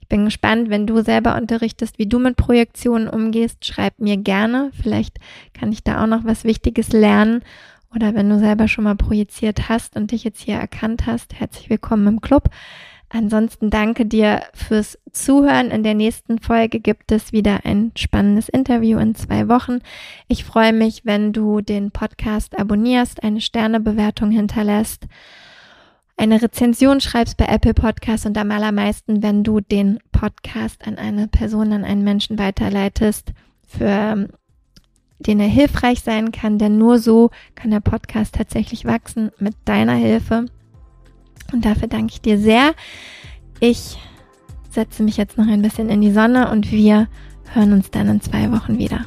ich 0.00 0.06
bin 0.08 0.24
gespannt, 0.24 0.70
wenn 0.70 0.86
du 0.86 1.02
selber 1.02 1.36
unterrichtest, 1.36 1.98
wie 1.98 2.06
du 2.06 2.18
mit 2.18 2.36
Projektionen 2.36 3.08
umgehst. 3.08 3.64
Schreib 3.64 3.98
mir 3.98 4.16
gerne. 4.16 4.70
Vielleicht 4.80 5.18
kann 5.52 5.72
ich 5.72 5.82
da 5.82 6.02
auch 6.02 6.06
noch 6.06 6.24
was 6.24 6.44
Wichtiges 6.44 6.92
lernen. 6.92 7.42
Oder 7.94 8.14
wenn 8.14 8.28
du 8.28 8.38
selber 8.38 8.68
schon 8.68 8.84
mal 8.84 8.96
projiziert 8.96 9.68
hast 9.68 9.96
und 9.96 10.12
dich 10.12 10.24
jetzt 10.24 10.42
hier 10.42 10.56
erkannt 10.56 11.06
hast, 11.06 11.34
herzlich 11.34 11.70
willkommen 11.70 12.06
im 12.06 12.20
Club. 12.20 12.50
Ansonsten 13.10 13.70
danke 13.70 14.04
dir 14.04 14.42
fürs 14.52 14.98
Zuhören. 15.12 15.70
In 15.70 15.82
der 15.82 15.94
nächsten 15.94 16.38
Folge 16.38 16.80
gibt 16.80 17.10
es 17.10 17.32
wieder 17.32 17.64
ein 17.64 17.92
spannendes 17.96 18.50
Interview 18.50 18.98
in 18.98 19.14
zwei 19.14 19.48
Wochen. 19.48 19.78
Ich 20.28 20.44
freue 20.44 20.74
mich, 20.74 21.06
wenn 21.06 21.32
du 21.32 21.62
den 21.62 21.90
Podcast 21.90 22.58
abonnierst, 22.58 23.22
eine 23.22 23.40
Sternebewertung 23.40 24.30
hinterlässt, 24.30 25.06
eine 26.18 26.42
Rezension 26.42 27.00
schreibst 27.00 27.36
bei 27.36 27.46
Apple 27.46 27.74
Podcasts 27.74 28.26
und 28.26 28.36
am 28.36 28.50
allermeisten, 28.50 29.22
wenn 29.22 29.44
du 29.44 29.60
den 29.60 30.00
Podcast 30.10 30.86
an 30.86 30.98
eine 30.98 31.28
Person, 31.28 31.72
an 31.72 31.84
einen 31.84 32.02
Menschen 32.02 32.38
weiterleitest. 32.38 33.32
Für 33.66 34.28
den 35.18 35.40
er 35.40 35.48
hilfreich 35.48 36.00
sein 36.00 36.32
kann, 36.32 36.58
denn 36.58 36.78
nur 36.78 36.98
so 36.98 37.30
kann 37.54 37.70
der 37.70 37.80
Podcast 37.80 38.34
tatsächlich 38.34 38.84
wachsen 38.84 39.30
mit 39.38 39.54
deiner 39.64 39.94
Hilfe. 39.94 40.46
Und 41.52 41.64
dafür 41.64 41.88
danke 41.88 42.12
ich 42.12 42.20
dir 42.20 42.38
sehr. 42.38 42.74
Ich 43.60 43.98
setze 44.70 45.02
mich 45.02 45.16
jetzt 45.16 45.38
noch 45.38 45.48
ein 45.48 45.62
bisschen 45.62 45.88
in 45.88 46.00
die 46.00 46.12
Sonne 46.12 46.50
und 46.50 46.70
wir 46.70 47.08
hören 47.52 47.72
uns 47.72 47.90
dann 47.90 48.08
in 48.08 48.20
zwei 48.20 48.52
Wochen 48.52 48.78
wieder. 48.78 49.06